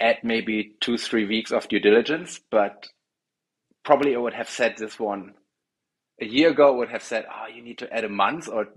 add 0.00 0.18
maybe 0.22 0.74
two 0.80 0.98
three 0.98 1.24
weeks 1.24 1.50
of 1.50 1.68
due 1.68 1.80
diligence, 1.80 2.40
but 2.50 2.86
probably 3.84 4.14
I 4.14 4.18
would 4.18 4.34
have 4.34 4.50
said 4.50 4.76
this 4.76 4.98
one 4.98 5.34
a 6.20 6.26
year 6.26 6.50
ago. 6.50 6.76
Would 6.76 6.90
have 6.90 7.02
said, 7.02 7.26
oh, 7.30 7.46
you 7.54 7.62
need 7.62 7.78
to 7.78 7.92
add 7.92 8.04
a 8.04 8.08
month 8.08 8.48
or 8.48 8.68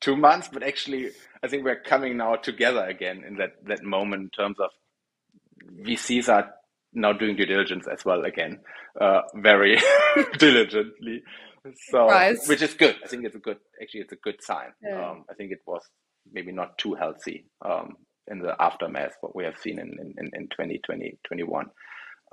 two 0.00 0.16
months, 0.16 0.48
but 0.52 0.62
actually, 0.62 1.10
I 1.42 1.48
think 1.48 1.64
we're 1.64 1.80
coming 1.80 2.16
now 2.16 2.36
together 2.36 2.84
again 2.84 3.24
in 3.26 3.36
that 3.36 3.64
that 3.66 3.82
moment 3.82 4.22
in 4.22 4.30
terms 4.30 4.58
of 4.58 4.70
VCs 5.86 6.28
are 6.28 6.52
now 6.92 7.12
doing 7.12 7.36
due 7.36 7.46
diligence 7.46 7.86
as 7.86 8.04
well 8.04 8.24
again, 8.24 8.60
uh, 9.00 9.22
very 9.34 9.78
diligently. 10.38 11.22
So, 11.90 12.08
which 12.46 12.62
is 12.62 12.74
good. 12.74 12.96
I 13.04 13.06
think 13.06 13.26
it's 13.26 13.36
a 13.36 13.38
good, 13.38 13.58
actually, 13.80 14.00
it's 14.00 14.12
a 14.12 14.16
good 14.16 14.42
sign. 14.42 14.72
Yeah. 14.82 15.10
Um, 15.10 15.24
I 15.30 15.34
think 15.34 15.52
it 15.52 15.60
was 15.66 15.82
maybe 16.32 16.52
not 16.52 16.78
too 16.78 16.94
healthy 16.94 17.46
um, 17.64 17.96
in 18.28 18.38
the 18.38 18.54
aftermath 18.60 19.12
what 19.20 19.36
we 19.36 19.44
have 19.44 19.58
seen 19.58 19.78
in 19.78 19.92
in, 20.16 20.30
in 20.32 20.48
2020, 20.48 21.18
21. 21.24 21.66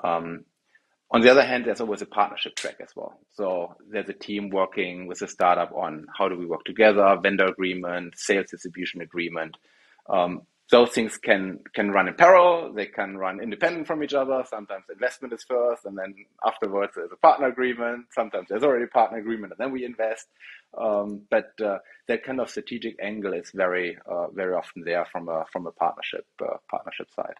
Um, 0.03 0.45
on 1.09 1.21
the 1.21 1.29
other 1.29 1.45
hand, 1.45 1.65
there's 1.65 1.79
always 1.79 2.01
a 2.01 2.05
partnership 2.05 2.55
track 2.55 2.77
as 2.81 2.89
well. 2.95 3.17
So 3.35 3.75
there's 3.89 4.09
a 4.09 4.13
team 4.13 4.49
working 4.49 5.07
with 5.07 5.21
a 5.21 5.27
startup 5.27 5.71
on 5.73 6.05
how 6.17 6.27
do 6.27 6.37
we 6.37 6.45
work 6.45 6.65
together, 6.65 7.17
vendor 7.21 7.45
agreement, 7.45 8.15
sales 8.17 8.47
distribution 8.51 9.01
agreement. 9.01 9.55
Um, 10.09 10.41
those 10.69 10.89
things 10.89 11.17
can 11.17 11.59
can 11.73 11.91
run 11.91 12.09
in 12.09 12.15
parallel. 12.15 12.73
They 12.73 12.87
can 12.87 13.17
run 13.17 13.41
independent 13.41 13.87
from 13.87 14.03
each 14.03 14.13
other. 14.13 14.43
Sometimes 14.49 14.83
investment 14.91 15.33
is 15.33 15.43
first, 15.43 15.85
and 15.85 15.97
then 15.97 16.13
afterwards 16.45 16.93
there's 16.95 17.11
a 17.13 17.15
partner 17.15 17.47
agreement. 17.47 18.07
Sometimes 18.13 18.47
there's 18.49 18.63
already 18.63 18.83
a 18.83 18.87
partner 18.87 19.17
agreement, 19.19 19.53
and 19.53 19.59
then 19.59 19.71
we 19.71 19.85
invest. 19.85 20.27
Um, 20.77 21.21
but 21.29 21.53
uh, 21.63 21.77
that 22.09 22.23
kind 22.25 22.41
of 22.41 22.49
strategic 22.49 22.97
angle 23.01 23.33
is 23.33 23.49
very 23.55 23.97
uh, 24.05 24.27
very 24.31 24.53
often 24.55 24.83
there 24.83 25.05
from 25.09 25.29
a 25.29 25.45
from 25.53 25.67
a 25.67 25.71
partnership 25.71 26.25
uh, 26.41 26.57
partnership 26.69 27.07
side. 27.15 27.35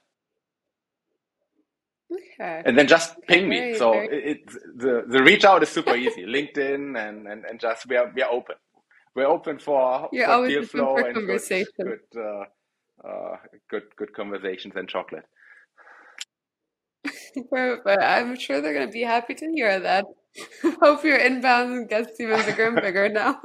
Okay. 2.12 2.62
And 2.65 2.78
then 2.78 2.88
just 2.88 3.15
ping 3.28 3.50
me. 3.50 3.76
so 3.76 3.91
very... 3.91 4.08
it, 4.08 4.38
it, 4.38 4.78
the 4.78 5.04
the 5.08 5.24
reach 5.24 5.43
out 5.43 5.63
is 5.63 5.70
super 5.70 5.96
easy. 5.96 6.26
LinkedIn 6.36 6.98
and, 6.98 7.28
and 7.28 7.46
and 7.46 7.60
just 7.60 7.88
we 7.88 7.98
are 7.98 8.12
we 8.15 8.22
are 8.22 8.32
open. 8.32 8.56
We're 9.15 9.26
open 9.26 9.58
for, 9.58 10.10
You're 10.12 10.28
for 10.28 10.48
deal 10.48 10.63
flow 10.63 10.98
and 10.98 11.15
conversation. 11.15 11.65
good, 11.76 12.00
good, 12.13 12.22
uh, 12.22 13.08
uh, 13.08 13.38
good 13.67 13.84
good 13.96 14.13
conversations 14.13 14.76
and 14.76 14.88
chocolate. 14.88 15.26
but 17.84 18.02
I'm 18.02 18.38
sure 18.38 18.62
they're 18.62 18.74
going 18.74 18.88
to 18.88 18.93
be 18.93 19.02
happy 19.02 19.34
to 19.34 19.52
hear 19.54 19.80
that. 19.80 20.06
Hope 20.82 21.04
your 21.04 21.17
inbound 21.17 21.89
gets 21.89 22.20
even 22.20 22.46
bigger 22.46 22.67
and 22.67 22.76
bigger 22.76 23.10
now. 23.10 23.41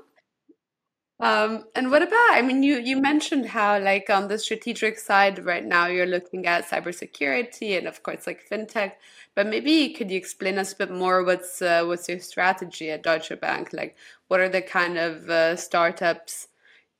Um, 1.22 1.66
and 1.76 1.92
what 1.92 2.02
about, 2.02 2.30
I 2.32 2.42
mean, 2.42 2.64
you, 2.64 2.78
you 2.78 3.00
mentioned 3.00 3.46
how 3.46 3.78
like 3.78 4.10
on 4.10 4.26
the 4.26 4.40
strategic 4.40 4.98
side 4.98 5.44
right 5.44 5.64
now 5.64 5.86
you're 5.86 6.04
looking 6.04 6.46
at 6.46 6.68
cybersecurity 6.68 7.78
and 7.78 7.86
of 7.86 8.02
course 8.02 8.26
like 8.26 8.44
fintech, 8.50 8.94
but 9.36 9.46
maybe 9.46 9.90
could 9.90 10.10
you 10.10 10.16
explain 10.16 10.58
us 10.58 10.72
a 10.72 10.76
bit 10.76 10.90
more 10.90 11.22
what's 11.22 11.62
uh, 11.62 11.84
what's 11.84 12.08
your 12.08 12.18
strategy 12.18 12.90
at 12.90 13.04
Deutsche 13.04 13.38
Bank? 13.40 13.72
Like 13.72 13.96
what 14.26 14.40
are 14.40 14.48
the 14.48 14.62
kind 14.62 14.98
of 14.98 15.30
uh, 15.30 15.54
startups 15.54 16.48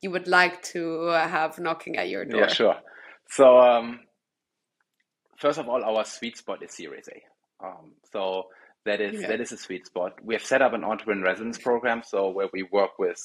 you 0.02 0.12
would 0.12 0.28
like 0.28 0.62
to 0.74 1.08
uh, 1.08 1.26
have 1.26 1.58
knocking 1.58 1.96
at 1.96 2.08
your 2.08 2.24
door? 2.24 2.42
Yeah, 2.42 2.46
sure. 2.46 2.76
So 3.28 3.58
um, 3.58 4.02
first 5.36 5.58
of 5.58 5.68
all, 5.68 5.82
our 5.82 6.04
sweet 6.04 6.36
spot 6.36 6.62
is 6.62 6.72
Series 6.72 7.08
A. 7.08 7.66
Um, 7.66 7.90
so 8.12 8.44
that 8.84 9.00
is 9.00 9.20
yeah. 9.20 9.26
that 9.26 9.40
is 9.40 9.50
a 9.50 9.56
sweet 9.56 9.84
spot. 9.86 10.12
We 10.22 10.34
have 10.36 10.44
set 10.44 10.62
up 10.62 10.74
an 10.74 10.84
entrepreneur 10.84 11.24
residence 11.24 11.58
program, 11.58 12.04
so 12.06 12.30
where 12.30 12.48
we 12.52 12.62
work 12.62 13.00
with 13.00 13.18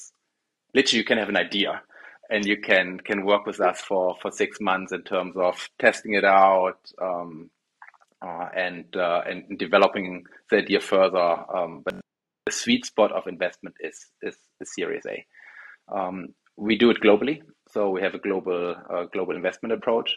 literally 0.74 0.98
you 0.98 1.04
can 1.04 1.18
have 1.18 1.28
an 1.28 1.36
idea 1.36 1.82
and 2.30 2.44
you 2.44 2.60
can 2.60 2.98
can 3.00 3.24
work 3.24 3.46
with 3.46 3.60
us 3.60 3.80
for 3.80 4.16
for 4.20 4.30
six 4.30 4.60
months 4.60 4.92
in 4.92 5.02
terms 5.02 5.34
of 5.36 5.68
testing 5.78 6.14
it 6.14 6.24
out 6.24 6.78
um, 7.00 7.50
uh, 8.22 8.48
and 8.54 8.84
uh, 8.96 9.22
and 9.26 9.58
developing 9.58 10.24
the 10.50 10.58
idea 10.58 10.80
further. 10.80 11.36
Um, 11.54 11.82
but 11.84 11.94
the 12.46 12.52
sweet 12.52 12.84
spot 12.84 13.12
of 13.12 13.26
investment 13.26 13.76
is 13.80 14.06
is, 14.22 14.36
the 14.60 14.66
Series 14.66 15.04
A. 15.06 15.24
Um, 15.94 16.34
we 16.56 16.76
do 16.76 16.90
it 16.90 17.00
globally, 17.00 17.42
so 17.70 17.90
we 17.90 18.02
have 18.02 18.14
a 18.14 18.18
global 18.18 18.74
uh, 18.92 19.04
global 19.12 19.36
investment 19.36 19.72
approach. 19.72 20.16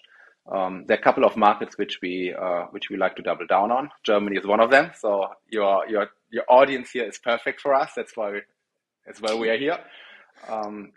Um, 0.52 0.86
there 0.88 0.98
are 0.98 1.00
a 1.00 1.04
couple 1.04 1.24
of 1.24 1.38
markets 1.38 1.78
which 1.78 2.00
we 2.02 2.34
uh, 2.38 2.64
which 2.72 2.90
we 2.90 2.98
like 2.98 3.16
to 3.18 3.22
double 3.22 3.46
down 3.46 3.72
on. 3.72 3.90
Germany 4.04 4.38
is 4.38 4.48
one 4.48 4.60
of 4.60 4.72
them. 4.72 4.92
So 5.00 5.28
your 5.50 5.88
your 5.88 6.10
your 6.32 6.44
audience 6.50 6.92
here 6.92 7.06
is 7.06 7.20
perfect 7.20 7.62
for 7.62 7.74
us. 7.76 7.92
That's 7.96 8.18
why 8.18 8.32
we, 8.32 8.42
that's 9.06 9.22
why 9.22 9.36
we 9.36 9.50
are 9.50 9.58
here. 9.58 9.78
Um, 10.50 10.92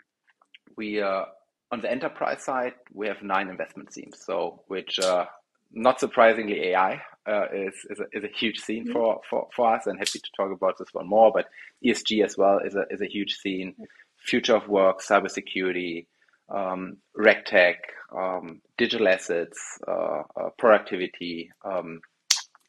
we 0.77 1.01
uh, 1.01 1.25
on 1.71 1.81
the 1.81 1.91
enterprise 1.91 2.43
side 2.43 2.75
we 2.93 3.09
have 3.09 3.23
nine 3.23 3.49
investment 3.49 3.93
themes. 3.93 4.19
So 4.25 4.63
which 4.69 4.99
uh, 4.99 5.27
not 5.73 6.01
surprisingly 6.01 6.69
AI 6.69 7.03
uh, 7.27 7.47
is 7.53 7.75
is 7.91 8.01
a, 8.01 8.07
is 8.13 8.25
a 8.25 8.39
huge 8.39 8.61
scene 8.61 8.85
mm-hmm. 8.85 8.93
for, 8.93 9.21
for 9.29 9.49
for 9.55 9.75
us, 9.75 9.87
and 9.87 9.99
happy 9.99 10.19
to 10.19 10.31
talk 10.37 10.53
about 10.53 10.79
this 10.79 10.93
one 10.93 11.09
more. 11.09 11.33
But 11.35 11.47
ESG 11.85 12.25
as 12.25 12.37
well 12.37 12.59
is 12.59 12.75
a 12.75 12.85
is 12.91 13.01
a 13.01 13.07
huge 13.07 13.35
scene. 13.35 13.75
Future 14.19 14.57
of 14.57 14.69
work, 14.69 15.03
cybersecurity, 15.03 16.07
um, 16.49 16.97
regtech, 17.17 17.77
um, 18.17 18.63
digital 18.79 19.09
assets, 19.09 19.59
uh, 19.87 20.23
uh, 20.37 20.49
productivity, 20.59 21.51
um, 21.63 22.01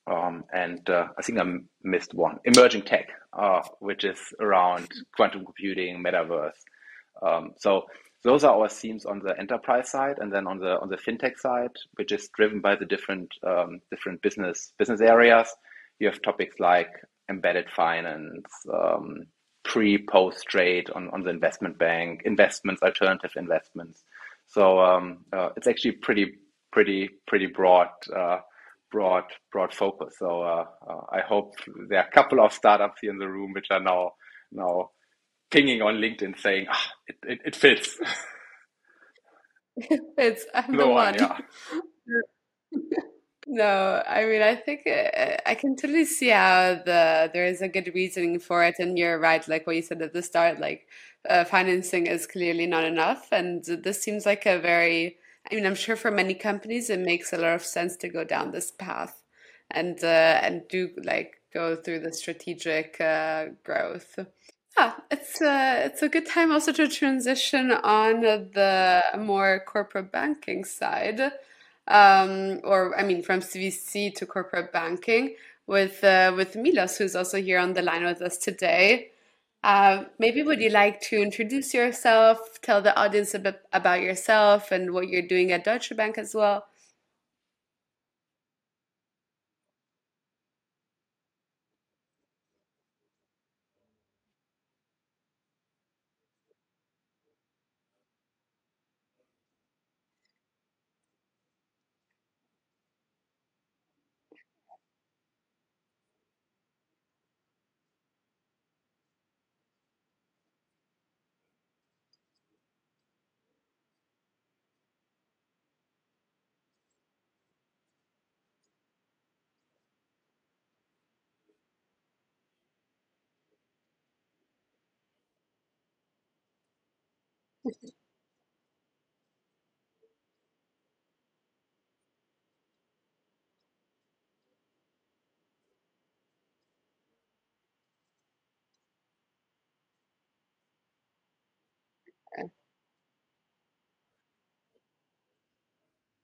um, 0.07 0.43
and 0.53 0.89
uh, 0.89 1.07
I 1.17 1.21
think 1.21 1.39
I 1.39 1.45
missed 1.83 2.13
one, 2.13 2.39
emerging 2.43 2.83
tech, 2.83 3.09
uh, 3.35 3.61
which 3.79 4.03
is 4.03 4.19
around 4.39 4.87
quantum 5.15 5.43
computing, 5.45 6.03
metaverse. 6.03 6.59
Um, 7.21 7.53
so 7.57 7.85
those 8.23 8.43
are 8.43 8.55
our 8.55 8.69
themes 8.69 9.05
on 9.05 9.19
the 9.19 9.37
enterprise 9.37 9.91
side, 9.91 10.17
and 10.19 10.33
then 10.33 10.47
on 10.47 10.59
the 10.59 10.79
on 10.79 10.89
the 10.89 10.97
fintech 10.97 11.37
side, 11.37 11.71
which 11.95 12.11
is 12.11 12.29
driven 12.29 12.59
by 12.59 12.75
the 12.75 12.85
different 12.85 13.31
um, 13.43 13.81
different 13.91 14.21
business 14.21 14.73
business 14.77 15.01
areas. 15.01 15.47
You 15.99 16.07
have 16.07 16.21
topics 16.21 16.59
like 16.59 16.89
embedded 17.29 17.69
finance, 17.69 18.49
um, 18.73 19.27
pre 19.63 19.97
post 19.97 20.45
trade 20.47 20.89
on, 20.91 21.09
on 21.11 21.23
the 21.23 21.29
investment 21.29 21.77
bank, 21.77 22.21
investments, 22.25 22.81
alternative 22.81 23.31
investments. 23.35 24.03
So 24.47 24.79
um, 24.79 25.25
uh, 25.33 25.49
it's 25.55 25.67
actually 25.67 25.93
pretty 25.93 26.39
pretty 26.71 27.09
pretty 27.27 27.47
broad 27.47 27.89
uh, 28.15 28.39
broad 28.95 29.25
broad 29.51 29.73
focus. 29.73 30.15
So 30.17 30.41
uh, 30.41 30.65
uh, 30.89 31.01
I 31.11 31.19
hope 31.19 31.53
there 31.89 31.99
are 31.99 32.07
a 32.07 32.11
couple 32.11 32.39
of 32.39 32.53
startups 32.53 32.99
here 33.01 33.11
in 33.11 33.17
the 33.17 33.27
room 33.27 33.51
which 33.53 33.69
are 33.69 33.81
now 33.81 34.11
now 34.53 34.91
pinging 35.51 35.81
on 35.81 35.95
LinkedIn 35.95 36.39
saying 36.39 36.67
ah, 36.71 36.87
it, 37.07 37.17
it, 37.23 37.39
it 37.45 37.55
fits. 37.55 37.97
It 39.77 39.99
fits. 40.17 40.45
I'm 40.53 40.77
the 40.77 40.87
one. 40.87 41.15
Yeah. 41.15 41.37
no, 43.47 44.01
I 44.07 44.25
mean 44.25 44.41
I 44.41 44.55
think 44.55 44.87
uh, 44.87 45.35
I 45.45 45.53
can 45.55 45.75
totally 45.75 46.05
see 46.05 46.29
how 46.29 46.75
the 46.85 47.29
there 47.33 47.45
is 47.45 47.61
a 47.61 47.67
good 47.67 47.91
reasoning 47.93 48.39
for 48.39 48.63
it, 48.63 48.75
and 48.79 48.97
you're 48.97 49.19
right. 49.19 49.45
Like 49.49 49.67
what 49.67 49.75
you 49.75 49.81
said 49.81 50.01
at 50.01 50.13
the 50.13 50.23
start, 50.23 50.61
like 50.61 50.87
uh, 51.29 51.43
financing 51.43 52.07
is 52.07 52.25
clearly 52.25 52.67
not 52.67 52.85
enough, 52.85 53.27
and 53.33 53.65
this 53.65 54.01
seems 54.01 54.25
like 54.25 54.45
a 54.45 54.59
very 54.59 55.17
I 55.49 55.55
mean, 55.55 55.65
I'm 55.65 55.75
sure 55.75 55.95
for 55.95 56.11
many 56.11 56.33
companies 56.33 56.89
it 56.89 56.99
makes 56.99 57.31
a 57.31 57.37
lot 57.37 57.53
of 57.53 57.63
sense 57.63 57.95
to 57.97 58.09
go 58.09 58.23
down 58.23 58.51
this 58.51 58.71
path 58.71 59.21
and 59.69 60.03
uh, 60.03 60.39
and 60.41 60.67
do 60.67 60.89
like 61.03 61.41
go 61.53 61.75
through 61.75 61.99
the 61.99 62.13
strategic 62.13 62.99
uh, 62.99 63.47
growth. 63.63 64.19
Yeah, 64.77 64.93
it's 65.09 65.41
a, 65.41 65.49
uh, 65.49 65.73
it's 65.85 66.01
a 66.01 66.09
good 66.09 66.25
time 66.25 66.51
also 66.51 66.73
to 66.73 66.87
transition 66.87 67.71
on 67.71 68.21
the 68.21 69.03
more 69.17 69.63
corporate 69.65 70.11
banking 70.11 70.65
side, 70.65 71.21
um, 71.87 72.59
or 72.63 72.97
I 72.97 73.03
mean, 73.03 73.23
from 73.23 73.39
CVC 73.39 74.13
to 74.15 74.25
corporate 74.25 74.73
banking 74.73 75.35
with 75.67 76.03
uh, 76.03 76.33
with 76.35 76.55
Milos, 76.55 76.97
who's 76.97 77.15
also 77.15 77.41
here 77.41 77.59
on 77.59 77.73
the 77.73 77.81
line 77.81 78.03
with 78.03 78.21
us 78.21 78.37
today. 78.37 79.11
Uh, 79.65 80.05
maybe 80.17 80.41
would 80.43 80.61
you 80.61 80.69
like 80.69 81.01
to 81.01 81.17
introduce 81.21 81.73
yourself, 81.73 82.61
tell 82.61 82.81
the 82.81 82.95
audience 82.97 83.33
a 83.33 83.39
bit 83.39 83.61
about 83.73 83.99
yourself 84.01 84.71
and 84.71 84.93
what 84.93 85.09
you're 85.09 85.21
doing 85.27 85.51
at 85.51 85.65
Deutsche 85.65 85.93
Bank 85.97 86.17
as 86.17 86.33
well? 86.33 86.67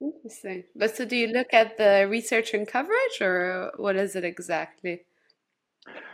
Interesting. 0.02 0.66
But 0.76 0.96
so 0.96 1.06
do 1.06 1.16
you 1.16 1.28
look 1.28 1.54
at 1.54 1.78
the 1.78 2.08
research 2.10 2.54
and 2.54 2.68
coverage, 2.68 3.22
or 3.22 3.72
what 3.78 3.96
is 3.96 4.16
it 4.16 4.24
exactly? 4.26 5.06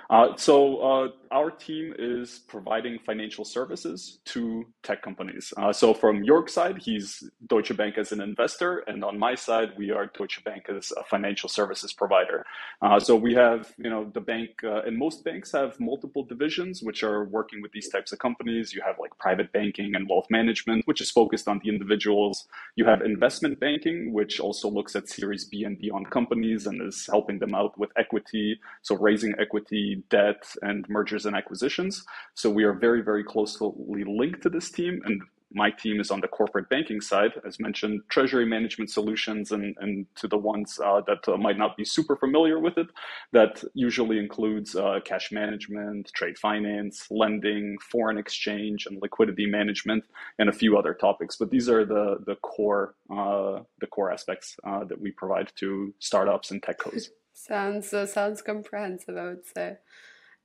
Uh, 0.09 0.35
so 0.37 0.77
uh, 0.79 1.07
our 1.31 1.51
team 1.51 1.93
is 1.99 2.39
providing 2.47 2.97
financial 2.99 3.43
services 3.43 4.19
to 4.25 4.65
tech 4.83 5.01
companies. 5.01 5.53
Uh, 5.57 5.73
so 5.73 5.93
from 5.93 6.23
Jörg's 6.23 6.53
side, 6.53 6.77
he's 6.77 7.29
Deutsche 7.47 7.75
Bank 7.75 7.97
as 7.97 8.11
an 8.11 8.21
investor, 8.21 8.79
and 8.87 9.03
on 9.03 9.19
my 9.19 9.35
side, 9.35 9.71
we 9.77 9.91
are 9.91 10.05
Deutsche 10.17 10.43
Bank 10.43 10.67
as 10.69 10.93
a 10.95 11.03
financial 11.03 11.49
services 11.49 11.91
provider. 11.91 12.45
Uh, 12.81 12.99
so 12.99 13.15
we 13.15 13.33
have, 13.33 13.73
you 13.77 13.89
know, 13.89 14.09
the 14.13 14.21
bank, 14.21 14.51
uh, 14.63 14.81
and 14.83 14.97
most 14.97 15.25
banks 15.25 15.51
have 15.51 15.77
multiple 15.79 16.23
divisions 16.23 16.81
which 16.81 17.03
are 17.03 17.25
working 17.25 17.61
with 17.61 17.71
these 17.73 17.89
types 17.89 18.13
of 18.13 18.19
companies. 18.19 18.73
You 18.73 18.81
have 18.85 18.95
like 18.99 19.17
private 19.17 19.51
banking 19.51 19.95
and 19.95 20.07
wealth 20.07 20.27
management, 20.29 20.87
which 20.87 21.01
is 21.01 21.11
focused 21.11 21.47
on 21.47 21.59
the 21.63 21.69
individuals. 21.69 22.47
You 22.75 22.85
have 22.85 23.01
investment 23.01 23.59
banking, 23.59 24.13
which 24.13 24.39
also 24.39 24.69
looks 24.69 24.95
at 24.95 25.09
Series 25.09 25.43
B 25.45 25.65
and 25.65 25.77
beyond 25.77 26.09
companies 26.11 26.65
and 26.65 26.81
is 26.81 27.07
helping 27.07 27.39
them 27.39 27.53
out 27.53 27.77
with 27.77 27.89
equity, 27.97 28.59
so 28.81 28.95
raising 28.95 29.33
equity 29.39 29.96
debt, 30.09 30.43
and 30.61 30.85
mergers 30.89 31.25
and 31.25 31.35
acquisitions. 31.35 32.03
So 32.35 32.49
we 32.49 32.63
are 32.63 32.73
very, 32.73 33.01
very 33.01 33.23
closely 33.23 34.03
linked 34.05 34.43
to 34.43 34.49
this 34.49 34.71
team. 34.71 35.01
And 35.05 35.21
my 35.53 35.71
team 35.71 35.99
is 35.99 36.11
on 36.11 36.19
the 36.19 36.27
corporate 36.27 36.69
banking 36.69 36.99
side, 36.99 37.31
as 37.45 37.59
mentioned, 37.59 38.01
treasury 38.09 38.45
management 38.45 38.89
solutions, 38.89 39.51
and, 39.51 39.75
and 39.79 40.05
to 40.15 40.27
the 40.27 40.37
ones 40.37 40.79
uh, 40.83 41.01
that 41.07 41.27
uh, 41.27 41.37
might 41.37 41.57
not 41.57 41.77
be 41.77 41.85
super 41.85 42.15
familiar 42.17 42.59
with 42.59 42.77
it, 42.77 42.87
that 43.31 43.63
usually 43.73 44.19
includes 44.19 44.75
uh, 44.75 44.99
cash 45.05 45.31
management, 45.31 46.11
trade 46.13 46.37
finance, 46.37 47.07
lending, 47.09 47.77
foreign 47.91 48.17
exchange, 48.17 48.85
and 48.87 49.01
liquidity 49.01 49.45
management, 49.45 50.03
and 50.37 50.49
a 50.49 50.53
few 50.53 50.77
other 50.77 50.93
topics. 50.93 51.37
But 51.37 51.49
these 51.49 51.69
are 51.69 51.85
the 51.85 52.17
the 52.25 52.35
core 52.35 52.95
uh, 53.09 53.61
the 53.79 53.87
core 53.87 54.11
aspects 54.11 54.55
uh, 54.65 54.83
that 54.85 54.99
we 54.99 55.11
provide 55.11 55.51
to 55.57 55.93
startups 55.99 56.51
and 56.51 56.61
tech 56.61 56.79
codes. 56.79 57.09
Sounds 57.37 57.93
uh, 57.93 58.07
sounds 58.07 58.41
comprehensive, 58.41 59.15
I 59.15 59.25
would 59.25 59.45
say. 59.45 59.77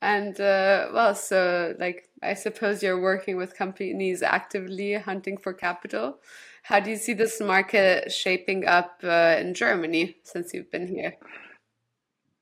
And 0.03 0.39
uh, 0.39 0.89
well, 0.93 1.15
so 1.15 1.75
like 1.79 2.11
I 2.23 2.35
suppose 2.35 2.83
you're 2.83 3.01
working 3.01 3.39
with 3.39 3.57
companies 3.57 4.23
actively 4.23 4.93
hunting 4.95 5.39
for 5.39 5.55
capital. 5.55 6.19
How 6.63 6.81
do 6.81 6.91
you 6.91 6.97
see 6.97 7.15
this 7.15 7.41
market 7.41 8.13
shaping 8.13 8.67
up 8.67 9.01
uh, 9.03 9.37
in 9.41 9.55
Germany 9.55 10.17
since 10.23 10.53
you've 10.53 10.71
been 10.71 10.87
here? 10.87 11.17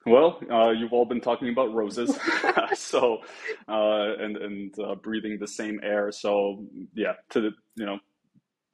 Well, 0.05 0.41
uh, 0.51 0.71
you've 0.71 0.93
all 0.93 1.07
been 1.07 1.21
talking 1.21 1.51
about 1.51 1.73
roses, 1.73 2.19
so 2.75 3.19
uh, 3.69 4.17
and 4.19 4.37
and 4.37 4.79
uh, 4.81 4.97
breathing 4.97 5.39
the 5.39 5.47
same 5.47 5.79
air. 5.85 6.11
So 6.11 6.67
yeah, 6.93 7.13
to 7.31 7.41
the, 7.41 7.51
you 7.77 7.87
know, 7.87 8.01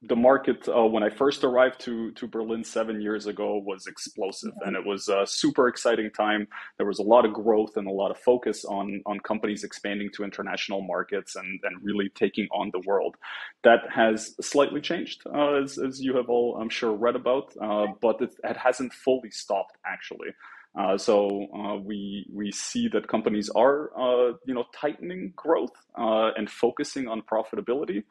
the 0.03 0.15
market 0.15 0.67
uh, 0.69 0.85
when 0.85 1.01
I 1.01 1.09
first 1.09 1.43
arrived 1.43 1.79
to 1.81 2.11
to 2.11 2.27
Berlin 2.27 2.63
seven 2.63 3.01
years 3.01 3.25
ago 3.25 3.57
was 3.57 3.87
explosive, 3.87 4.53
and 4.61 4.75
it 4.75 4.85
was 4.85 5.07
a 5.07 5.25
super 5.25 5.67
exciting 5.67 6.11
time. 6.11 6.47
There 6.77 6.85
was 6.85 6.99
a 6.99 7.03
lot 7.03 7.25
of 7.25 7.33
growth 7.33 7.77
and 7.77 7.87
a 7.87 7.91
lot 7.91 8.11
of 8.11 8.17
focus 8.19 8.63
on 8.63 9.01
on 9.07 9.19
companies 9.21 9.63
expanding 9.63 10.09
to 10.13 10.23
international 10.23 10.81
markets 10.81 11.35
and 11.35 11.59
and 11.63 11.83
really 11.83 12.09
taking 12.09 12.47
on 12.51 12.69
the 12.73 12.81
world. 12.85 13.15
That 13.63 13.89
has 13.89 14.35
slightly 14.39 14.81
changed, 14.81 15.23
uh, 15.25 15.55
as 15.63 15.79
as 15.79 15.99
you 15.99 16.15
have 16.15 16.29
all 16.29 16.57
I'm 16.61 16.69
sure 16.69 16.93
read 16.93 17.15
about, 17.15 17.53
uh, 17.59 17.87
but 17.99 18.21
it, 18.21 18.35
it, 18.43 18.57
hasn't 18.57 18.93
fully 18.93 19.31
stopped 19.31 19.77
actually. 19.83 20.29
Uh, 20.77 20.95
so 20.95 21.47
uh, 21.55 21.75
we 21.75 22.27
we 22.31 22.51
see 22.51 22.87
that 22.89 23.07
companies 23.07 23.49
are 23.49 23.89
uh, 23.97 24.33
you 24.45 24.53
know 24.53 24.65
tightening 24.79 25.33
growth 25.35 25.73
and 25.95 26.47
focusing 26.51 27.07
on 27.07 27.23
profitability. 27.23 28.03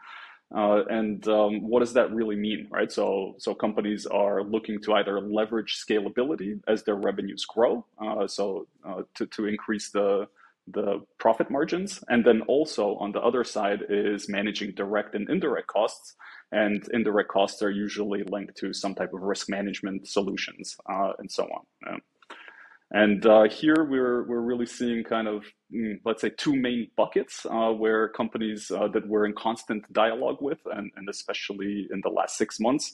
Uh, 0.55 0.85
and 0.89 1.27
um, 1.29 1.69
what 1.69 1.81
does 1.81 1.93
that 1.93 2.13
really 2.15 2.37
mean, 2.37 2.69
right? 2.71 2.93
So, 2.93 3.35
so 3.39 3.53
companies 3.55 4.07
are 4.07 4.45
looking 4.45 4.81
to 4.83 4.95
either 4.95 5.21
leverage 5.21 5.85
scalability 5.85 6.61
as 6.69 6.85
their 6.85 6.95
revenues 6.95 7.45
grow, 7.45 7.85
uh, 8.01 8.27
so 8.29 8.69
uh, 8.87 9.03
to 9.15 9.27
to 9.27 9.47
increase 9.47 9.91
the 9.91 10.29
the 10.69 11.01
profit 11.19 11.51
margins, 11.51 12.03
and 12.09 12.25
then 12.25 12.43
also 12.43 12.97
on 12.97 13.13
the 13.13 13.21
other 13.21 13.45
side 13.45 13.85
is 13.89 14.29
managing 14.29 14.73
direct 14.73 15.15
and 15.15 15.29
indirect 15.31 15.69
costs. 15.69 16.15
And 16.53 16.89
indirect 16.93 17.29
costs 17.29 17.63
are 17.63 17.71
usually 17.71 18.23
linked 18.25 18.57
to 18.59 18.73
some 18.73 18.95
type 18.95 19.13
of 19.15 19.23
risk 19.23 19.49
management 19.49 20.09
solutions 20.09 20.77
uh, 20.89 21.13
and 21.19 21.31
so 21.31 21.45
on. 21.45 22.01
And 22.93 23.27
uh, 23.27 23.49
here 23.49 23.85
we're 23.85 24.23
we're 24.29 24.41
really 24.41 24.67
seeing 24.67 25.03
kind 25.03 25.27
of 25.27 25.45
mm, 25.75 25.99
let's 26.05 26.23
say 26.23 26.31
two 26.31 26.55
main 26.55 26.89
buckets 26.97 27.45
uh, 27.51 27.73
where 27.73 28.09
companies 28.11 28.71
uh, 28.71 28.87
that 28.89 29.07
we're 29.09 29.27
in 29.27 29.35
constant 29.35 29.93
dialogue 29.93 30.37
with, 30.41 30.61
and, 30.67 30.93
and 30.97 31.09
especially 31.09 31.89
in 31.91 32.01
the 32.05 32.11
last 32.11 32.37
six 32.37 32.61
months. 32.61 32.93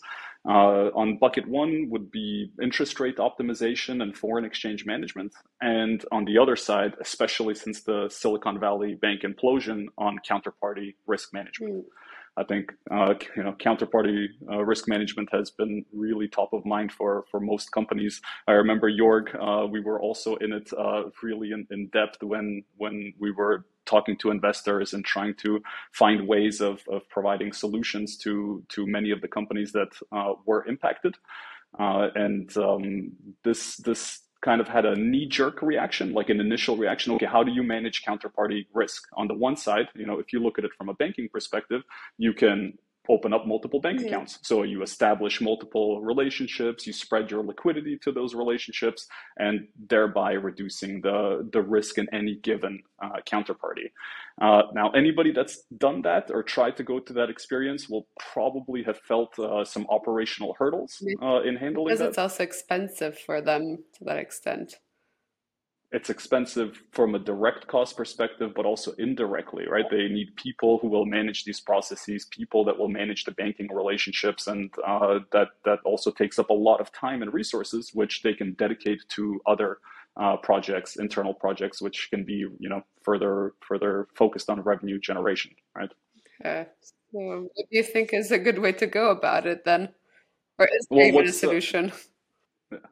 Uh, 0.49 0.89
on 0.97 1.19
bucket 1.19 1.47
one 1.47 1.89
would 1.91 2.11
be 2.11 2.51
interest 2.61 2.99
rate 3.01 3.19
optimization 3.19 4.03
and 4.03 4.17
foreign 4.17 4.47
exchange 4.47 4.87
management, 4.87 5.33
and 5.61 6.07
on 6.11 6.25
the 6.25 6.39
other 6.39 6.57
side, 6.57 6.95
especially 7.01 7.55
since 7.55 7.83
the 7.83 8.09
Silicon 8.09 8.59
Valley 8.59 8.95
Bank 8.95 9.23
implosion, 9.23 9.87
on 9.99 10.19
counterparty 10.29 10.95
risk 11.07 11.35
management. 11.35 11.75
Mm. 11.75 11.83
I 12.37 12.45
think 12.45 12.73
uh, 12.91 13.15
you 13.37 13.43
know 13.43 13.53
counterparty 13.53 14.29
uh, 14.51 14.65
risk 14.65 14.89
management 14.89 15.29
has 15.33 15.51
been 15.51 15.85
really 15.93 16.29
top 16.29 16.53
of 16.53 16.65
mind 16.65 16.93
for 16.93 17.25
for 17.31 17.41
most 17.41 17.73
companies. 17.73 18.21
I 18.49 18.53
remember 18.53 18.91
Jorg, 18.91 19.35
uh, 19.35 19.67
we 19.67 19.81
were 19.81 20.01
also 20.01 20.37
in 20.37 20.53
it 20.53 20.71
uh, 20.77 21.05
really 21.23 21.53
in, 21.53 21.67
in 21.71 21.89
depth 21.89 22.23
when 22.23 22.65
when 22.77 23.13
we 23.19 23.31
were 23.33 23.67
talking 23.85 24.17
to 24.17 24.31
investors 24.31 24.95
and 24.95 25.05
trying 25.05 25.35
to 25.35 25.61
find 25.93 26.27
ways 26.27 26.61
of, 26.61 26.83
of 26.89 27.07
providing 27.09 27.53
solutions 27.53 28.17
to 28.19 28.65
to 28.71 28.87
many 28.87 29.11
of 29.11 29.21
the 29.21 29.29
companies 29.29 29.73
that 29.73 29.93
uh, 30.13 30.33
were 30.47 30.65
impacted. 30.67 31.17
Uh, 31.79 32.09
and 32.15 32.57
um, 32.57 33.13
this 33.45 33.77
this 33.79 34.21
kind 34.43 34.61
of 34.61 34.69
had 34.69 34.85
a 34.85 34.95
knee 34.97 35.27
jerk 35.27 35.63
reaction, 35.63 36.13
like 36.13 36.29
an 36.29 36.41
initial 36.41 36.77
reaction. 36.77 37.15
Okay, 37.15 37.27
how 37.27 37.43
do 37.43 37.53
you 37.53 37.63
manage 37.63 38.03
counterparty 38.05 38.67
risk? 38.75 39.05
On 39.17 39.29
the 39.29 39.35
one 39.35 39.57
side, 39.57 39.87
you 39.95 40.05
know, 40.05 40.19
if 40.19 40.33
you 40.33 40.41
look 40.41 40.59
at 40.59 40.65
it 40.65 40.73
from 40.77 40.89
a 40.89 40.95
banking 40.95 41.29
perspective, 41.33 41.83
you 42.19 42.35
can 42.35 42.77
open 43.09 43.33
up 43.33 43.47
multiple 43.47 43.81
bank 43.81 43.99
mm-hmm. 43.99 44.09
accounts. 44.09 44.39
So 44.43 44.63
you 44.63 44.83
establish 44.83 45.41
multiple 45.41 46.01
relationships, 46.01 46.87
you 46.87 46.93
spread 46.93 47.31
your 47.31 47.43
liquidity 47.43 47.99
to 48.03 48.13
those 48.13 48.35
relationships, 48.35 49.07
and 49.39 49.67
thereby 49.89 50.33
reducing 50.33 51.01
the, 51.01 51.49
the 51.53 51.63
risk 51.63 51.99
in 51.99 52.07
any 52.13 52.37
given 52.37 52.83
uh, 53.03 53.21
counterparty. 53.27 53.91
Uh, 54.41 54.63
now, 54.75 54.91
anybody 54.91 55.33
that's 55.33 55.63
done 55.79 56.03
that 56.03 56.31
or 56.31 56.43
tried 56.43 56.77
to 56.77 56.83
go 56.83 57.01
to 57.01 57.13
that 57.13 57.29
experience 57.29 57.89
will 57.89 58.07
probably 58.19 58.83
have 58.83 58.99
felt 59.01 59.39
uh, 59.39 59.65
some 59.65 59.87
operational 59.91 60.55
hurdles 60.59 61.03
uh, 61.23 61.43
in 61.43 61.57
handling 61.57 61.87
because 61.87 61.99
that. 61.99 62.09
it's 62.09 62.19
also 62.19 62.43
expensive 62.43 63.19
for 63.19 63.41
them 63.43 63.79
to 63.99 64.05
that 64.05 64.17
extent 64.17 64.77
it's 65.93 66.09
expensive 66.09 66.83
from 66.91 67.15
a 67.15 67.19
direct 67.19 67.67
cost 67.67 67.97
perspective, 67.99 68.53
but 68.57 68.65
also 68.65 68.93
indirectly, 68.93 69.67
right? 69.69 69.85
They 69.91 70.09
need 70.09 70.35
people 70.37 70.79
who 70.79 70.89
will 70.89 71.05
manage 71.05 71.45
these 71.45 71.61
processes, 71.61 72.27
people 72.31 72.65
that 72.65 72.79
will 72.79 72.89
manage 72.89 73.25
the 73.25 73.33
banking 73.33 73.69
relationships, 73.73 74.47
and 74.47 74.73
uh, 74.87 75.21
that 75.33 75.49
that 75.67 75.81
also 75.85 76.11
takes 76.11 76.39
up 76.39 76.49
a 76.49 76.55
lot 76.55 76.81
of 76.81 76.93
time 76.93 77.21
and 77.21 77.33
resources, 77.33 77.91
which 77.93 78.23
they 78.23 78.33
can 78.33 78.55
dedicate 78.55 79.01
to 79.11 79.41
other 79.47 79.79
uh, 80.17 80.37
projects, 80.39 80.97
internal 80.97 81.35
projects, 81.35 81.83
which 81.83 82.09
can 82.11 82.25
be, 82.25 82.47
you 82.59 82.69
know, 82.69 82.83
further 83.03 83.53
further 83.61 84.09
focused 84.15 84.49
on 84.49 84.61
revenue 84.63 84.99
generation, 84.99 85.51
right? 85.77 85.91
Uh, 86.43 86.65
so 87.13 87.49
what 87.55 87.67
do 87.71 87.77
you 87.77 87.83
think 87.83 88.15
is 88.15 88.31
a 88.31 88.39
good 88.39 88.59
way 88.59 88.73
to 88.73 88.87
go 88.87 89.11
about 89.11 89.47
it 89.47 89.67
then, 89.67 89.91
or 90.59 90.67
is 90.67 90.87
there 90.91 91.23
a 91.23 91.33
solution? 91.33 91.93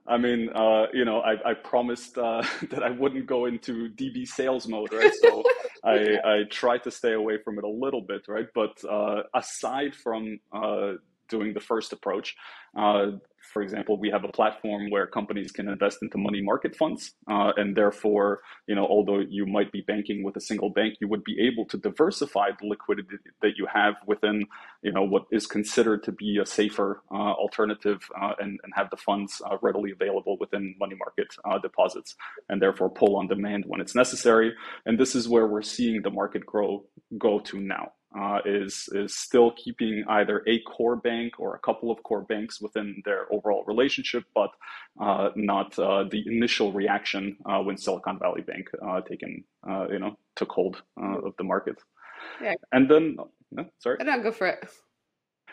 I 0.07 0.19
mean, 0.19 0.51
uh, 0.55 0.87
you 0.93 1.05
know, 1.05 1.21
I, 1.21 1.51
I 1.51 1.55
promised 1.55 2.19
uh, 2.19 2.43
that 2.71 2.83
I 2.83 2.91
wouldn't 2.91 3.27
go 3.27 3.47
into 3.47 3.91
DB 3.91 4.27
sales 4.27 4.67
mode, 4.67 4.93
right? 4.93 5.13
So 5.23 5.43
I, 5.85 6.19
I 6.25 6.43
tried 6.51 6.85
to 6.85 6.91
stay 6.91 7.13
away 7.13 7.39
from 7.43 7.59
it 7.59 7.65
a 7.65 7.69
little 7.69 8.03
bit, 8.03 8.23
right? 8.29 8.47
But 8.55 8.83
uh, 8.85 9.23
aside 9.35 9.95
from 9.95 10.41
uh, 10.53 10.93
doing 11.29 11.55
the 11.55 11.61
first 11.61 11.93
approach, 11.93 12.37
uh, 12.77 13.13
for 13.53 13.63
example, 13.63 13.99
we 13.99 14.11
have 14.11 14.25
a 14.25 14.29
platform 14.29 14.91
where 14.91 15.07
companies 15.07 15.51
can 15.53 15.69
invest 15.69 15.99
into 16.03 16.19
money 16.19 16.41
market 16.41 16.77
funds, 16.77 17.15
uh, 17.29 17.53
and 17.57 17.77
therefore, 17.77 18.41
you 18.67 18.75
know, 18.75 18.87
although 18.87 19.21
you 19.21 19.47
might 19.47 19.73
be 19.73 19.83
banking 19.83 20.23
with 20.23 20.37
a 20.37 20.41
single 20.41 20.71
bank, 20.71 20.95
you 21.01 21.09
would 21.09 21.25
be 21.25 21.37
able 21.41 21.65
to 21.67 21.77
diversify 21.77 22.51
the 22.61 22.67
liquidity 22.69 23.17
that 23.43 23.53
you 23.57 23.67
have 23.73 23.95
within, 24.07 24.47
you 24.83 24.93
know, 24.93 25.03
what 25.03 25.25
is 25.31 25.47
considered 25.47 26.03
to 26.05 26.13
be 26.13 26.39
a 26.39 26.47
safer 26.47 27.03
uh, 27.11 27.15
alternative, 27.15 28.01
uh, 28.21 28.33
and, 28.39 28.61
and 28.63 28.73
have 28.75 28.89
the 28.91 28.97
funds 28.97 29.43
uh, 29.45 29.57
readily 29.63 29.91
available 29.91 30.37
within 30.39 30.75
money 30.79 30.95
market 30.97 31.29
uh, 31.45 31.59
deposits, 31.59 32.15
and 32.49 32.63
therefore 32.63 32.89
pull 32.89 33.17
on 33.17 33.27
demand 33.27 33.65
when 33.67 33.81
it's 33.81 33.95
necessary. 33.95 34.53
And 34.87 34.99
this 34.99 35.15
is 35.15 35.29
where 35.29 35.47
we're 35.47 35.63
seeing 35.63 36.03
the 36.03 36.11
market 36.11 36.47
grow 36.47 36.85
go 37.19 37.41
to 37.41 37.59
now. 37.61 37.93
Uh, 38.19 38.39
is 38.45 38.89
is 38.93 39.15
still 39.17 39.53
keeping 39.53 40.05
either 40.09 40.43
a 40.47 40.61
core 40.61 40.97
bank 40.97 41.35
or 41.39 41.55
a 41.55 41.59
couple 41.61 41.91
of 41.91 42.03
core 42.03 42.23
banks 42.23 42.61
within 42.61 43.03
their 43.05 43.33
overall 43.33 43.65
relationship, 43.67 44.25
but 44.35 44.51
uh, 45.01 45.31
not 45.37 45.79
uh, 45.79 46.05
the 46.11 46.25
initial 46.27 46.73
reaction 46.73 47.37
uh, 47.47 47.59
when 47.61 47.77
Silicon 47.77 48.19
Valley 48.19 48.43
Bank 48.43 48.69
uh, 48.87 49.01
taken 49.01 49.45
you 49.91 49.99
know 49.99 50.17
took 50.37 50.51
hold 50.51 50.83
of 50.97 51.35
the 51.39 51.45
market. 51.45 51.77
Yeah. 52.43 52.55
And 52.73 52.91
then, 52.91 53.17
no, 53.51 53.67
sorry. 53.79 53.99
I 54.01 54.05
don't 54.05 54.23
go 54.23 54.33
for 54.33 54.47
it. 54.47 54.69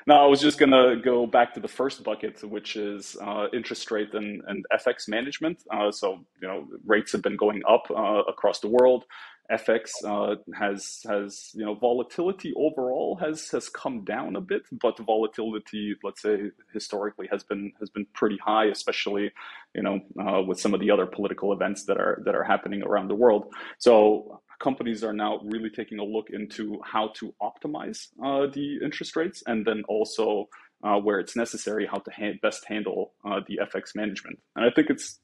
No, 0.06 0.16
I 0.16 0.26
was 0.26 0.40
just 0.40 0.58
going 0.58 0.72
to 0.72 1.02
go 1.04 1.28
back 1.28 1.54
to 1.56 1.60
the 1.60 1.68
first 1.68 2.02
bucket, 2.02 2.42
which 2.42 2.78
is 2.78 3.18
uh, 3.22 3.48
interest 3.52 3.92
rate 3.92 4.14
and, 4.14 4.42
and 4.48 4.66
FX 4.72 5.10
management. 5.10 5.62
Uh, 5.70 5.92
so, 5.92 6.26
you 6.42 6.48
know, 6.48 6.66
rates 6.86 7.12
have 7.12 7.22
been 7.22 7.36
going 7.36 7.62
up 7.68 7.92
uh, 7.92 8.22
across 8.26 8.62
the 8.62 8.70
world. 8.70 9.04
FX 9.52 9.92
uh, 10.04 10.36
has 10.54 11.02
has 11.08 11.52
you 11.54 11.66
know 11.66 11.74
volatility 11.76 12.54
overall 12.58 13.16
has 13.22 13.50
has 13.52 13.70
come 13.70 14.04
down 14.04 14.36
a 14.36 14.42
bit, 14.42 14.64
but 14.72 14.98
volatility, 15.00 15.96
let's 16.04 16.22
say 16.22 16.52
historically, 16.74 17.28
has 17.32 17.44
been 17.44 17.72
has 17.80 17.90
been 17.90 18.06
pretty 18.14 18.38
high, 18.38 18.66
especially 18.66 19.32
you 19.74 19.84
know 19.84 20.00
uh, 20.20 20.42
with 20.42 20.60
some 20.60 20.74
of 20.74 20.80
the 20.80 20.92
other 20.92 21.06
political 21.06 21.54
events 21.54 21.86
that 21.86 21.98
are 21.98 22.22
that 22.26 22.36
are 22.36 22.44
happening 22.44 22.84
around 22.84 23.08
the 23.08 23.16
world. 23.16 23.54
So 23.78 24.42
companies 24.60 25.04
are 25.04 25.14
now 25.14 25.40
really 25.44 25.70
taking 25.70 26.00
a 26.00 26.04
look 26.04 26.30
into 26.30 26.80
how 26.84 27.10
to 27.16 27.34
optimize 27.42 28.08
uh, 28.24 28.48
the 28.52 28.80
interest 28.84 29.16
rates 29.16 29.44
and 29.46 29.66
then 29.66 29.84
also 29.88 30.50
uh, 30.84 30.98
where 30.98 31.20
it's 31.20 31.36
necessary 31.36 31.86
how 31.86 32.00
to 32.00 32.12
ha- 32.12 32.38
best 32.42 32.66
handle 32.66 33.14
uh, 33.26 33.40
the 33.48 33.60
FX 33.64 33.96
management. 33.96 34.40
And 34.56 34.66
I 34.66 34.70
think 34.70 34.90
it's 34.90 35.20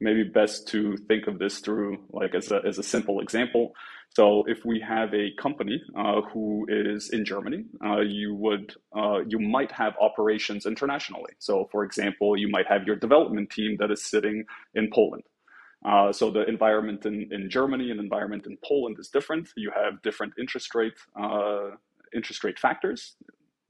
maybe 0.00 0.24
best 0.24 0.68
to 0.68 0.96
think 0.96 1.26
of 1.26 1.38
this 1.38 1.58
through 1.58 1.98
like 2.10 2.34
as 2.34 2.50
a, 2.50 2.60
as 2.66 2.78
a 2.78 2.82
simple 2.82 3.20
example. 3.20 3.72
So 4.16 4.42
if 4.48 4.64
we 4.64 4.80
have 4.80 5.14
a 5.14 5.30
company 5.38 5.80
uh, 5.96 6.22
who 6.32 6.66
is 6.68 7.10
in 7.10 7.24
Germany, 7.24 7.64
uh, 7.84 8.00
you 8.00 8.34
would 8.34 8.74
uh, 8.96 9.20
you 9.26 9.38
might 9.38 9.70
have 9.72 9.94
operations 10.00 10.66
internationally. 10.66 11.32
So 11.38 11.68
for 11.70 11.84
example, 11.84 12.36
you 12.36 12.48
might 12.48 12.66
have 12.66 12.84
your 12.86 12.96
development 12.96 13.50
team 13.50 13.76
that 13.78 13.90
is 13.90 14.02
sitting 14.02 14.44
in 14.74 14.90
Poland. 14.92 15.22
Uh, 15.84 16.12
so 16.12 16.30
the 16.30 16.44
environment 16.46 17.06
in, 17.06 17.28
in 17.32 17.48
Germany 17.48 17.90
and 17.90 18.00
environment 18.00 18.46
in 18.46 18.58
Poland 18.64 18.96
is 18.98 19.08
different. 19.08 19.48
You 19.56 19.70
have 19.74 20.02
different 20.02 20.34
interest 20.38 20.74
rate 20.74 20.98
uh, 21.18 21.70
interest 22.14 22.42
rate 22.42 22.58
factors. 22.58 23.14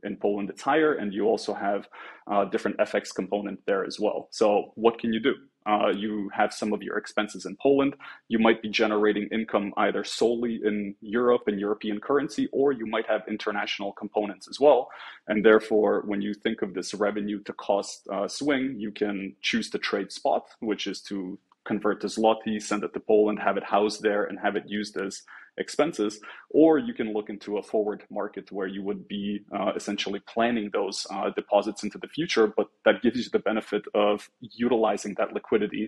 In 0.04 0.16
Poland, 0.16 0.50
it's 0.50 0.62
higher, 0.62 0.94
and 0.94 1.12
you 1.12 1.26
also 1.26 1.54
have 1.54 1.88
uh, 2.30 2.44
different 2.46 2.78
FX 2.78 3.14
component 3.14 3.60
there 3.66 3.84
as 3.84 3.98
well. 3.98 4.28
So 4.30 4.72
what 4.74 4.98
can 4.98 5.12
you 5.12 5.20
do? 5.20 5.34
Uh, 5.66 5.92
you 5.94 6.30
have 6.32 6.52
some 6.54 6.72
of 6.72 6.82
your 6.82 6.96
expenses 6.96 7.44
in 7.44 7.56
Poland. 7.56 7.94
You 8.28 8.38
might 8.38 8.62
be 8.62 8.68
generating 8.68 9.28
income 9.30 9.74
either 9.76 10.04
solely 10.04 10.60
in 10.64 10.94
Europe 11.00 11.42
and 11.48 11.60
European 11.60 12.00
currency, 12.00 12.48
or 12.50 12.72
you 12.72 12.86
might 12.86 13.06
have 13.06 13.22
international 13.28 13.92
components 13.92 14.48
as 14.48 14.58
well. 14.58 14.88
And 15.28 15.44
therefore, 15.44 16.02
when 16.06 16.22
you 16.22 16.32
think 16.32 16.62
of 16.62 16.72
this 16.72 16.94
revenue 16.94 17.42
to 17.42 17.52
cost 17.52 18.08
uh, 18.10 18.26
swing, 18.26 18.76
you 18.78 18.90
can 18.90 19.36
choose 19.42 19.68
to 19.70 19.78
trade 19.78 20.10
spot, 20.10 20.46
which 20.60 20.86
is 20.86 21.02
to 21.02 21.38
convert 21.72 21.98
to 22.00 22.08
zloty, 22.16 22.54
send 22.70 22.82
it 22.86 22.92
to 22.94 23.02
Poland, 23.12 23.38
have 23.48 23.56
it 23.60 23.66
housed 23.74 24.00
there, 24.08 24.24
and 24.28 24.36
have 24.44 24.54
it 24.60 24.66
used 24.78 24.94
as 25.06 25.12
expenses. 25.64 26.12
Or 26.60 26.70
you 26.78 26.94
can 26.98 27.08
look 27.16 27.28
into 27.34 27.50
a 27.58 27.62
forward 27.72 28.00
market 28.20 28.46
where 28.56 28.70
you 28.76 28.82
would 28.88 29.02
be 29.16 29.24
uh, 29.56 29.72
essentially 29.80 30.20
planning 30.34 30.66
those 30.72 30.98
uh, 31.14 31.28
deposits 31.40 31.80
into 31.84 31.98
the 32.02 32.10
future, 32.16 32.46
but 32.58 32.68
that 32.84 33.02
gives 33.04 33.18
you 33.22 33.30
the 33.36 33.44
benefit 33.50 33.84
of 33.94 34.14
utilizing 34.64 35.12
that 35.18 35.32
liquidity 35.38 35.84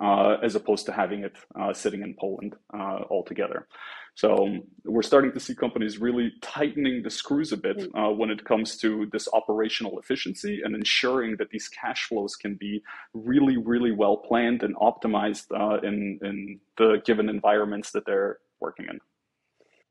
uh, 0.00 0.36
as 0.42 0.54
opposed 0.54 0.86
to 0.86 0.92
having 0.92 1.24
it 1.24 1.36
uh, 1.58 1.72
sitting 1.72 2.02
in 2.02 2.14
Poland 2.18 2.54
uh, 2.72 3.00
altogether. 3.10 3.66
So 4.14 4.46
um, 4.46 4.62
we're 4.84 5.02
starting 5.02 5.32
to 5.32 5.40
see 5.40 5.54
companies 5.54 5.98
really 5.98 6.32
tightening 6.42 7.02
the 7.02 7.10
screws 7.10 7.52
a 7.52 7.56
bit 7.56 7.78
mm. 7.78 7.88
uh, 7.94 8.12
when 8.12 8.30
it 8.30 8.44
comes 8.44 8.76
to 8.78 9.08
this 9.10 9.26
operational 9.32 9.98
efficiency 9.98 10.60
and 10.62 10.74
ensuring 10.74 11.36
that 11.38 11.50
these 11.50 11.68
cash 11.68 12.08
flows 12.08 12.36
can 12.36 12.54
be 12.54 12.82
really, 13.14 13.56
really 13.56 13.92
well 13.92 14.18
planned 14.18 14.62
and 14.62 14.76
optimized 14.76 15.46
uh, 15.58 15.80
in 15.86 16.18
in 16.22 16.60
the 16.76 17.00
given 17.06 17.28
environments 17.28 17.92
that 17.92 18.04
they're 18.04 18.38
working 18.60 18.86
in. 18.90 18.98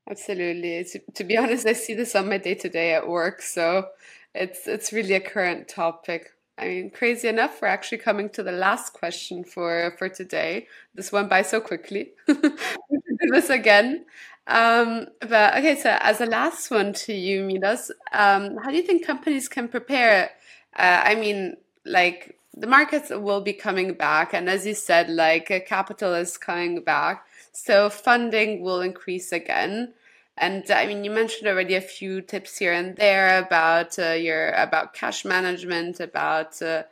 Absolutely. 0.09 0.83
To, 0.83 0.99
to 1.13 1.23
be 1.23 1.37
honest, 1.37 1.65
I 1.65 1.73
see 1.73 1.93
this 1.93 2.15
on 2.15 2.29
my 2.29 2.37
day 2.37 2.55
to 2.55 2.69
day 2.69 2.93
at 2.93 3.07
work, 3.07 3.41
so 3.41 3.87
it's 4.35 4.67
it's 4.67 4.93
really 4.93 5.13
a 5.13 5.19
current 5.19 5.67
topic. 5.67 6.31
I 6.57 6.67
mean, 6.67 6.91
crazy 6.91 7.27
enough, 7.27 7.61
we're 7.61 7.69
actually 7.69 7.97
coming 7.99 8.29
to 8.29 8.43
the 8.43 8.51
last 8.51 8.93
question 8.93 9.43
for 9.43 9.95
for 9.97 10.09
today. 10.09 10.67
This 10.93 11.11
went 11.11 11.29
by 11.29 11.41
so 11.41 11.59
quickly. 11.59 12.11
we 12.27 12.35
do 12.35 13.31
this 13.31 13.49
again. 13.49 14.05
Um, 14.47 15.07
but 15.21 15.55
okay, 15.57 15.75
so 15.79 15.97
as 16.01 16.19
a 16.21 16.25
last 16.25 16.69
one 16.69 16.93
to 16.93 17.13
you, 17.13 17.43
Milos, 17.43 17.91
um, 18.11 18.57
how 18.57 18.69
do 18.69 18.75
you 18.75 18.83
think 18.83 19.05
companies 19.05 19.47
can 19.47 19.67
prepare? 19.69 20.31
Uh, 20.77 21.01
I 21.05 21.15
mean, 21.15 21.57
like 21.85 22.37
the 22.55 22.67
markets 22.67 23.09
will 23.09 23.41
be 23.41 23.53
coming 23.53 23.93
back, 23.93 24.33
and 24.33 24.49
as 24.49 24.65
you 24.65 24.73
said, 24.73 25.09
like 25.09 25.65
capital 25.67 26.13
is 26.13 26.37
coming 26.37 26.83
back, 26.83 27.25
so 27.53 27.89
funding 27.89 28.61
will 28.61 28.81
increase 28.81 29.31
again. 29.31 29.93
And 30.41 30.69
I 30.71 30.87
mean, 30.87 31.03
you 31.03 31.11
mentioned 31.11 31.47
already 31.47 31.75
a 31.75 31.81
few 31.81 32.19
tips 32.19 32.57
here 32.57 32.73
and 32.73 32.95
there 32.97 33.37
about 33.37 33.97
uh, 33.99 34.13
your 34.13 34.51
about 34.53 34.93
cash 34.93 35.23
management, 35.23 35.99
about 35.99 36.59
uh, 36.63 36.83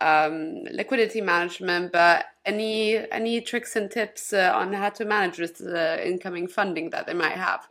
um, 0.00 0.62
liquidity 0.70 1.20
management, 1.20 1.92
but 1.92 2.26
any 2.46 2.96
any 3.10 3.40
tricks 3.40 3.74
and 3.74 3.90
tips 3.90 4.32
uh, 4.32 4.52
on 4.54 4.72
how 4.72 4.88
to 4.90 5.04
manage 5.04 5.38
this 5.38 5.60
uh, 5.60 6.00
incoming 6.04 6.46
funding 6.46 6.90
that 6.90 7.06
they 7.08 7.14
might 7.14 7.36
have? 7.36 7.68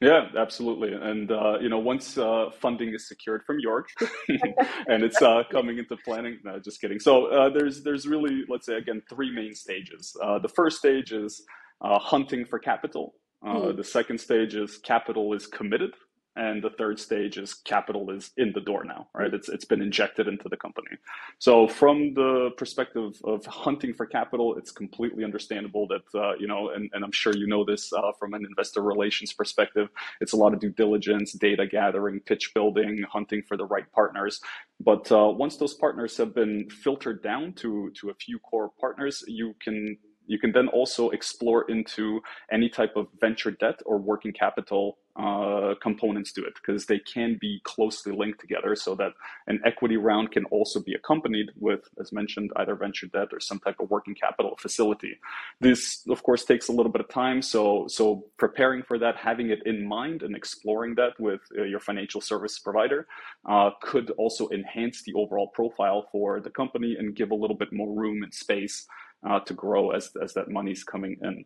Yeah, 0.00 0.28
absolutely. 0.36 0.94
And 0.94 1.30
uh, 1.30 1.58
you 1.60 1.68
know, 1.68 1.78
once 1.78 2.18
uh, 2.18 2.50
funding 2.58 2.92
is 2.92 3.06
secured 3.06 3.44
from 3.44 3.58
Jörg, 3.64 3.84
and 4.88 5.04
it's 5.04 5.22
uh, 5.22 5.42
coming 5.50 5.78
into 5.78 5.96
planning. 6.04 6.38
No, 6.42 6.58
just 6.58 6.80
kidding. 6.80 6.98
So 6.98 7.26
uh, 7.26 7.50
there's 7.50 7.84
there's 7.84 8.06
really, 8.06 8.44
let's 8.48 8.66
say 8.66 8.76
again, 8.78 9.02
three 9.08 9.30
main 9.30 9.54
stages. 9.54 10.16
Uh, 10.20 10.38
the 10.38 10.48
first 10.48 10.78
stage 10.78 11.12
is 11.12 11.44
uh, 11.82 11.98
hunting 11.98 12.44
for 12.44 12.58
capital. 12.58 13.14
Uh, 13.44 13.70
hmm. 13.70 13.76
The 13.76 13.84
second 13.84 14.18
stage 14.18 14.54
is 14.54 14.78
capital 14.78 15.32
is 15.32 15.46
committed, 15.46 15.92
and 16.36 16.62
the 16.62 16.70
third 16.70 16.98
stage 16.98 17.36
is 17.36 17.52
capital 17.52 18.10
is 18.10 18.30
in 18.36 18.52
the 18.54 18.60
door 18.60 18.84
now, 18.84 19.08
right? 19.14 19.32
It's 19.34 19.48
it's 19.48 19.64
been 19.64 19.82
injected 19.82 20.28
into 20.28 20.48
the 20.48 20.56
company. 20.56 20.96
So 21.38 21.68
from 21.68 22.14
the 22.14 22.50
perspective 22.56 23.20
of 23.24 23.44
hunting 23.46 23.92
for 23.92 24.06
capital, 24.06 24.56
it's 24.56 24.70
completely 24.70 25.24
understandable 25.24 25.86
that 25.88 26.18
uh, 26.18 26.34
you 26.38 26.46
know, 26.46 26.70
and, 26.70 26.88
and 26.94 27.04
I'm 27.04 27.12
sure 27.12 27.36
you 27.36 27.46
know 27.46 27.64
this 27.64 27.92
uh, 27.92 28.12
from 28.18 28.32
an 28.34 28.46
investor 28.46 28.82
relations 28.82 29.32
perspective. 29.32 29.88
It's 30.20 30.32
a 30.32 30.36
lot 30.36 30.54
of 30.54 30.60
due 30.60 30.70
diligence, 30.70 31.32
data 31.32 31.66
gathering, 31.66 32.20
pitch 32.20 32.52
building, 32.54 33.04
hunting 33.10 33.42
for 33.46 33.56
the 33.56 33.66
right 33.66 33.90
partners. 33.92 34.40
But 34.80 35.12
uh, 35.12 35.28
once 35.28 35.56
those 35.56 35.74
partners 35.74 36.16
have 36.16 36.34
been 36.34 36.68
filtered 36.70 37.22
down 37.22 37.52
to 37.54 37.90
to 37.96 38.10
a 38.10 38.14
few 38.14 38.38
core 38.38 38.70
partners, 38.80 39.22
you 39.26 39.54
can 39.60 39.98
you 40.32 40.38
can 40.38 40.52
then 40.52 40.68
also 40.68 41.10
explore 41.10 41.70
into 41.70 42.22
any 42.50 42.68
type 42.70 42.96
of 42.96 43.06
venture 43.20 43.50
debt 43.50 43.78
or 43.84 43.98
working 43.98 44.32
capital 44.32 44.96
uh, 45.14 45.74
components 45.82 46.32
to 46.32 46.42
it 46.42 46.54
because 46.54 46.86
they 46.86 46.98
can 46.98 47.36
be 47.38 47.60
closely 47.64 48.12
linked 48.12 48.40
together 48.40 48.74
so 48.74 48.94
that 48.94 49.12
an 49.46 49.60
equity 49.66 49.98
round 49.98 50.30
can 50.30 50.46
also 50.46 50.80
be 50.80 50.94
accompanied 50.94 51.50
with, 51.58 51.80
as 52.00 52.12
mentioned, 52.12 52.50
either 52.56 52.74
venture 52.74 53.06
debt 53.08 53.28
or 53.30 53.38
some 53.38 53.58
type 53.58 53.76
of 53.78 53.90
working 53.90 54.14
capital 54.14 54.56
facility. 54.58 55.18
This, 55.60 56.02
of 56.08 56.22
course, 56.22 56.46
takes 56.46 56.68
a 56.68 56.72
little 56.72 56.90
bit 56.90 57.02
of 57.02 57.10
time. 57.10 57.42
So, 57.42 57.86
so 57.88 58.24
preparing 58.38 58.82
for 58.82 58.98
that, 59.00 59.16
having 59.16 59.50
it 59.50 59.60
in 59.66 59.86
mind 59.86 60.22
and 60.22 60.34
exploring 60.34 60.94
that 60.94 61.12
with 61.18 61.42
uh, 61.58 61.64
your 61.64 61.80
financial 61.80 62.22
service 62.22 62.58
provider 62.58 63.06
uh, 63.46 63.70
could 63.82 64.10
also 64.12 64.48
enhance 64.48 65.02
the 65.02 65.12
overall 65.12 65.48
profile 65.48 66.08
for 66.10 66.40
the 66.40 66.50
company 66.50 66.96
and 66.98 67.14
give 67.14 67.32
a 67.32 67.34
little 67.34 67.56
bit 67.56 67.70
more 67.70 67.92
room 67.94 68.22
and 68.22 68.32
space 68.32 68.86
uh, 69.28 69.40
to 69.40 69.54
grow 69.54 69.90
as, 69.90 70.10
as 70.22 70.34
that 70.34 70.50
money's 70.50 70.84
coming 70.84 71.16
in. 71.22 71.44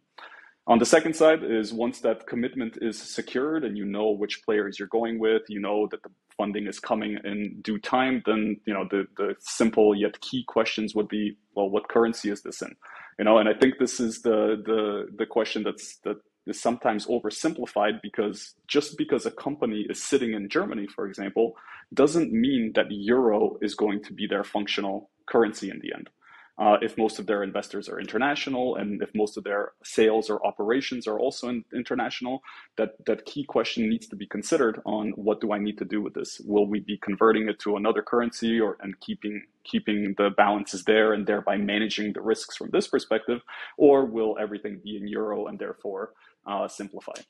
On 0.68 0.78
the 0.80 0.84
second 0.84 1.14
side 1.14 1.44
is 1.44 1.72
once 1.72 2.00
that 2.00 2.26
commitment 2.26 2.78
is 2.80 3.00
secured 3.00 3.62
and 3.62 3.78
you 3.78 3.84
know 3.84 4.10
which 4.10 4.42
players 4.44 4.78
you're 4.78 4.88
going 4.88 5.20
with, 5.20 5.42
you 5.48 5.60
know 5.60 5.86
that 5.92 6.02
the 6.02 6.10
funding 6.36 6.66
is 6.66 6.80
coming 6.80 7.18
in 7.22 7.60
due 7.62 7.78
time, 7.78 8.20
then 8.26 8.60
you 8.66 8.74
know 8.74 8.84
the 8.90 9.06
the 9.16 9.36
simple 9.38 9.94
yet 9.94 10.20
key 10.20 10.44
questions 10.48 10.92
would 10.92 11.06
be, 11.06 11.36
well, 11.54 11.70
what 11.70 11.88
currency 11.88 12.30
is 12.30 12.42
this 12.42 12.62
in? 12.62 12.74
You 13.16 13.24
know, 13.24 13.38
and 13.38 13.48
I 13.48 13.54
think 13.54 13.74
this 13.78 14.00
is 14.00 14.22
the 14.22 14.60
the 14.66 15.06
the 15.16 15.26
question 15.26 15.62
that's 15.62 15.98
that 15.98 16.16
is 16.48 16.60
sometimes 16.60 17.06
oversimplified 17.06 18.02
because 18.02 18.54
just 18.66 18.98
because 18.98 19.24
a 19.24 19.30
company 19.30 19.86
is 19.88 20.02
sitting 20.02 20.32
in 20.32 20.48
Germany, 20.48 20.88
for 20.88 21.06
example, 21.06 21.56
doesn't 21.94 22.32
mean 22.32 22.72
that 22.74 22.86
euro 22.90 23.56
is 23.62 23.76
going 23.76 24.02
to 24.02 24.12
be 24.12 24.26
their 24.26 24.44
functional 24.44 25.10
currency 25.26 25.70
in 25.70 25.78
the 25.80 25.92
end 25.94 26.10
uh, 26.58 26.76
if 26.80 26.96
most 26.96 27.18
of 27.18 27.26
their 27.26 27.42
investors 27.42 27.88
are 27.88 28.00
international 28.00 28.76
and 28.76 29.02
if 29.02 29.10
most 29.14 29.36
of 29.36 29.44
their 29.44 29.72
sales 29.84 30.30
or 30.30 30.44
operations 30.46 31.06
are 31.06 31.18
also 31.18 31.48
in, 31.48 31.64
international, 31.74 32.42
that, 32.76 32.94
that 33.06 33.26
key 33.26 33.44
question 33.44 33.88
needs 33.88 34.06
to 34.06 34.16
be 34.16 34.26
considered 34.26 34.80
on 34.86 35.10
what 35.16 35.40
do 35.40 35.52
I 35.52 35.58
need 35.58 35.76
to 35.78 35.84
do 35.84 36.00
with 36.00 36.14
this? 36.14 36.40
Will 36.44 36.66
we 36.66 36.80
be 36.80 36.98
converting 36.98 37.48
it 37.48 37.58
to 37.60 37.76
another 37.76 38.02
currency 38.02 38.58
or 38.60 38.76
and 38.80 38.98
keeping 39.00 39.42
keeping 39.64 40.14
the 40.16 40.30
balances 40.30 40.84
there 40.84 41.12
and 41.12 41.26
thereby 41.26 41.56
managing 41.56 42.12
the 42.12 42.20
risks 42.20 42.56
from 42.56 42.70
this 42.70 42.86
perspective, 42.86 43.40
or 43.76 44.04
will 44.04 44.36
everything 44.40 44.80
be 44.82 44.96
in 44.96 45.08
euro 45.08 45.46
and 45.46 45.58
therefore 45.58 46.12
uh, 46.46 46.68
simplify? 46.68 47.20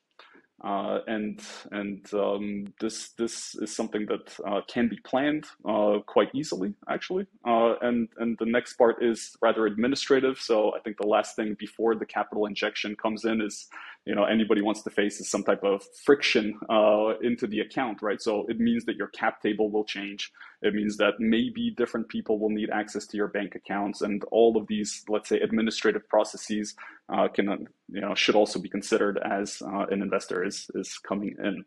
Uh, 0.63 0.99
and 1.05 1.39
and 1.71 2.11
um, 2.13 2.65
this 2.79 3.09
this 3.09 3.53
is 3.55 3.75
something 3.75 4.07
that 4.07 4.35
uh, 4.47 4.61
can 4.67 4.87
be 4.89 4.97
planned 5.03 5.45
uh, 5.65 5.99
quite 6.07 6.29
easily, 6.33 6.73
actually. 6.89 7.27
Uh, 7.45 7.75
and 7.81 8.09
and 8.17 8.37
the 8.39 8.45
next 8.45 8.73
part 8.73 9.03
is 9.03 9.37
rather 9.39 9.67
administrative. 9.67 10.39
So 10.39 10.73
I 10.75 10.79
think 10.79 10.97
the 10.97 11.05
last 11.07 11.35
thing 11.35 11.55
before 11.59 11.93
the 11.93 12.07
capital 12.07 12.47
injection 12.47 12.95
comes 12.95 13.23
in 13.23 13.39
is, 13.39 13.67
you 14.07 14.15
know, 14.15 14.23
anybody 14.23 14.61
wants 14.61 14.81
to 14.83 14.89
face 14.89 15.19
is 15.19 15.29
some 15.29 15.43
type 15.43 15.63
of 15.65 15.83
friction 16.05 16.57
uh, 16.69 17.19
into 17.21 17.45
the 17.45 17.59
account, 17.59 18.01
right? 18.01 18.21
So 18.21 18.45
it 18.47 18.57
means 18.57 18.85
that 18.85 18.95
your 18.95 19.09
cap 19.09 19.41
table 19.41 19.69
will 19.69 19.83
change. 19.83 20.31
It 20.61 20.73
means 20.73 20.95
that 20.97 21.15
maybe 21.19 21.71
different 21.71 22.07
people 22.07 22.39
will 22.39 22.49
need 22.49 22.69
access 22.69 23.05
to 23.07 23.17
your 23.17 23.27
bank 23.27 23.55
accounts, 23.55 24.01
and 24.01 24.23
all 24.31 24.55
of 24.55 24.65
these, 24.67 25.03
let's 25.09 25.27
say, 25.27 25.39
administrative 25.41 26.07
processes 26.07 26.73
uh, 27.13 27.27
can 27.27 27.67
you 27.89 28.01
know 28.01 28.15
should 28.15 28.35
also 28.35 28.59
be 28.59 28.69
considered 28.69 29.19
as 29.23 29.61
uh, 29.61 29.85
an 29.91 30.01
investor 30.01 30.43
is 30.43 30.71
is 30.73 30.97
coming 30.97 31.35
in. 31.43 31.65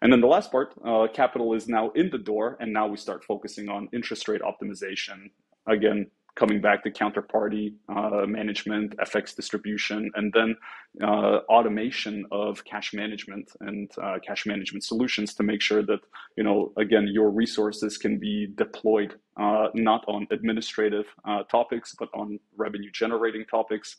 And 0.00 0.10
then 0.10 0.22
the 0.22 0.26
last 0.26 0.50
part, 0.50 0.74
uh, 0.84 1.06
capital 1.12 1.52
is 1.52 1.68
now 1.68 1.90
in 1.90 2.08
the 2.08 2.18
door, 2.18 2.56
and 2.60 2.72
now 2.72 2.86
we 2.86 2.96
start 2.96 3.24
focusing 3.24 3.68
on 3.68 3.90
interest 3.92 4.26
rate 4.26 4.40
optimization. 4.40 5.30
Again, 5.68 6.10
coming 6.36 6.60
back 6.60 6.82
to 6.82 6.90
counterparty 6.90 7.74
uh, 7.88 8.26
management, 8.26 8.96
FX 8.98 9.34
distribution, 9.36 10.10
and 10.14 10.32
then 10.32 10.56
uh, 11.02 11.38
automation 11.48 12.24
of 12.32 12.64
cash 12.64 12.92
management 12.92 13.50
and 13.60 13.90
uh, 14.02 14.18
cash 14.26 14.46
management 14.46 14.84
solutions 14.84 15.34
to 15.34 15.42
make 15.42 15.60
sure 15.60 15.82
that 15.82 16.00
you 16.36 16.44
know 16.44 16.72
again 16.76 17.06
your 17.08 17.30
resources 17.30 17.98
can 17.98 18.18
be 18.18 18.48
deployed 18.54 19.14
uh, 19.36 19.68
not 19.74 20.04
on 20.06 20.26
administrative 20.30 21.06
uh, 21.24 21.42
topics 21.44 21.94
but 21.98 22.08
on 22.14 22.38
revenue 22.56 22.90
generating 22.92 23.44
topics 23.46 23.96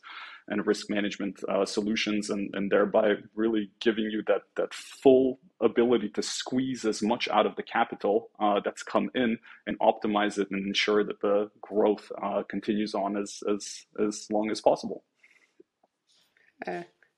and 0.48 0.66
risk 0.66 0.88
management 0.88 1.40
uh, 1.48 1.64
solutions, 1.64 2.30
and, 2.30 2.54
and 2.54 2.70
thereby 2.70 3.14
really 3.34 3.70
giving 3.80 4.04
you 4.04 4.22
that 4.26 4.42
that 4.56 4.72
full 4.72 5.40
ability 5.60 6.08
to 6.10 6.22
squeeze 6.22 6.84
as 6.84 7.02
much 7.02 7.28
out 7.28 7.46
of 7.46 7.56
the 7.56 7.62
capital 7.62 8.30
uh, 8.38 8.60
that's 8.64 8.82
come 8.82 9.10
in 9.14 9.38
and 9.66 9.78
optimize 9.80 10.38
it 10.38 10.48
and 10.50 10.66
ensure 10.66 11.02
that 11.02 11.20
the 11.20 11.50
growth 11.60 12.12
uh, 12.22 12.42
continues 12.48 12.94
on 12.94 13.16
as 13.16 13.42
as 13.52 13.86
as 13.98 14.26
long 14.30 14.50
as 14.50 14.60
possible. 14.60 15.02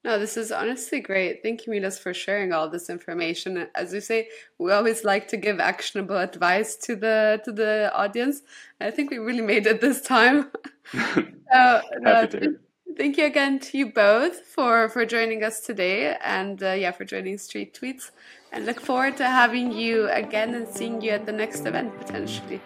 No, 0.09 0.19
this 0.19 0.39
is 0.39 0.51
honestly 0.51 1.01
great. 1.01 1.43
Thank 1.43 1.67
you, 1.67 1.71
Milos, 1.71 1.99
for 1.99 2.15
sharing 2.15 2.51
all 2.51 2.71
this 2.71 2.89
information. 2.89 3.69
As 3.75 3.93
you 3.93 4.01
say, 4.01 4.29
we 4.57 4.73
always 4.73 5.05
like 5.05 5.29
to 5.29 5.37
give 5.37 5.61
actionable 5.61 6.17
advice 6.17 6.77
to 6.77 6.97
the 6.97 7.43
to 7.45 7.53
the 7.53 7.93
audience. 7.95 8.41
I 8.81 8.91
think 8.91 9.11
we 9.11 9.19
really 9.19 9.43
made 9.43 9.67
it 9.67 9.83
this 9.83 10.01
time. 10.01 10.51
uh, 11.55 11.83
Happy 12.03 12.39
to 12.39 12.59
thank 12.97 13.19
you 13.19 13.27
again 13.27 13.59
to 13.59 13.77
you 13.77 13.93
both 13.93 14.47
for 14.47 14.89
for 14.89 15.05
joining 15.05 15.45
us 15.45 15.61
today 15.61 16.17
and 16.25 16.63
uh, 16.63 16.73
yeah 16.73 16.91
for 16.91 17.05
joining 17.05 17.37
Street 17.37 17.79
Tweets 17.79 18.11
and 18.53 18.65
look 18.65 18.81
forward 18.81 19.15
to 19.19 19.27
having 19.27 19.71
you 19.71 20.09
again 20.09 20.55
and 20.55 20.67
seeing 20.67 21.03
you 21.03 21.11
at 21.11 21.27
the 21.27 21.33
next 21.33 21.67
event 21.67 21.93
potentially 22.01 22.63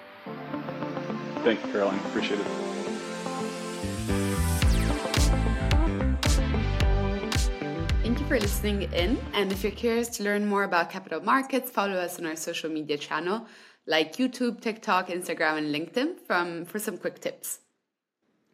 thank 1.43 1.61
you 1.67 1.73
caroline 1.73 1.99
appreciate 2.07 2.39
it 2.39 2.62
for 8.33 8.41
listening 8.41 8.81
in. 8.95 9.19
And 9.35 9.53
if 9.53 9.63
you're 9.63 9.73
curious 9.73 10.09
to 10.17 10.23
learn 10.23 10.47
more 10.47 10.65
about 10.65 10.89
capital 10.89 11.21
markets, 11.21 11.71
follow 11.71 11.97
us 11.97 12.19
on 12.19 12.25
our 12.25 12.35
social 12.35 12.71
media 12.71 12.97
channel 12.97 13.47
like 13.87 14.17
YouTube, 14.17 14.63
TikTok, 14.63 15.09
Instagram, 15.09 15.59
and 15.59 15.75
LinkedIn 15.75 16.19
from, 16.27 16.65
for 16.65 16.79
some 16.79 16.97
quick 16.97 17.21
tips. 17.21 17.59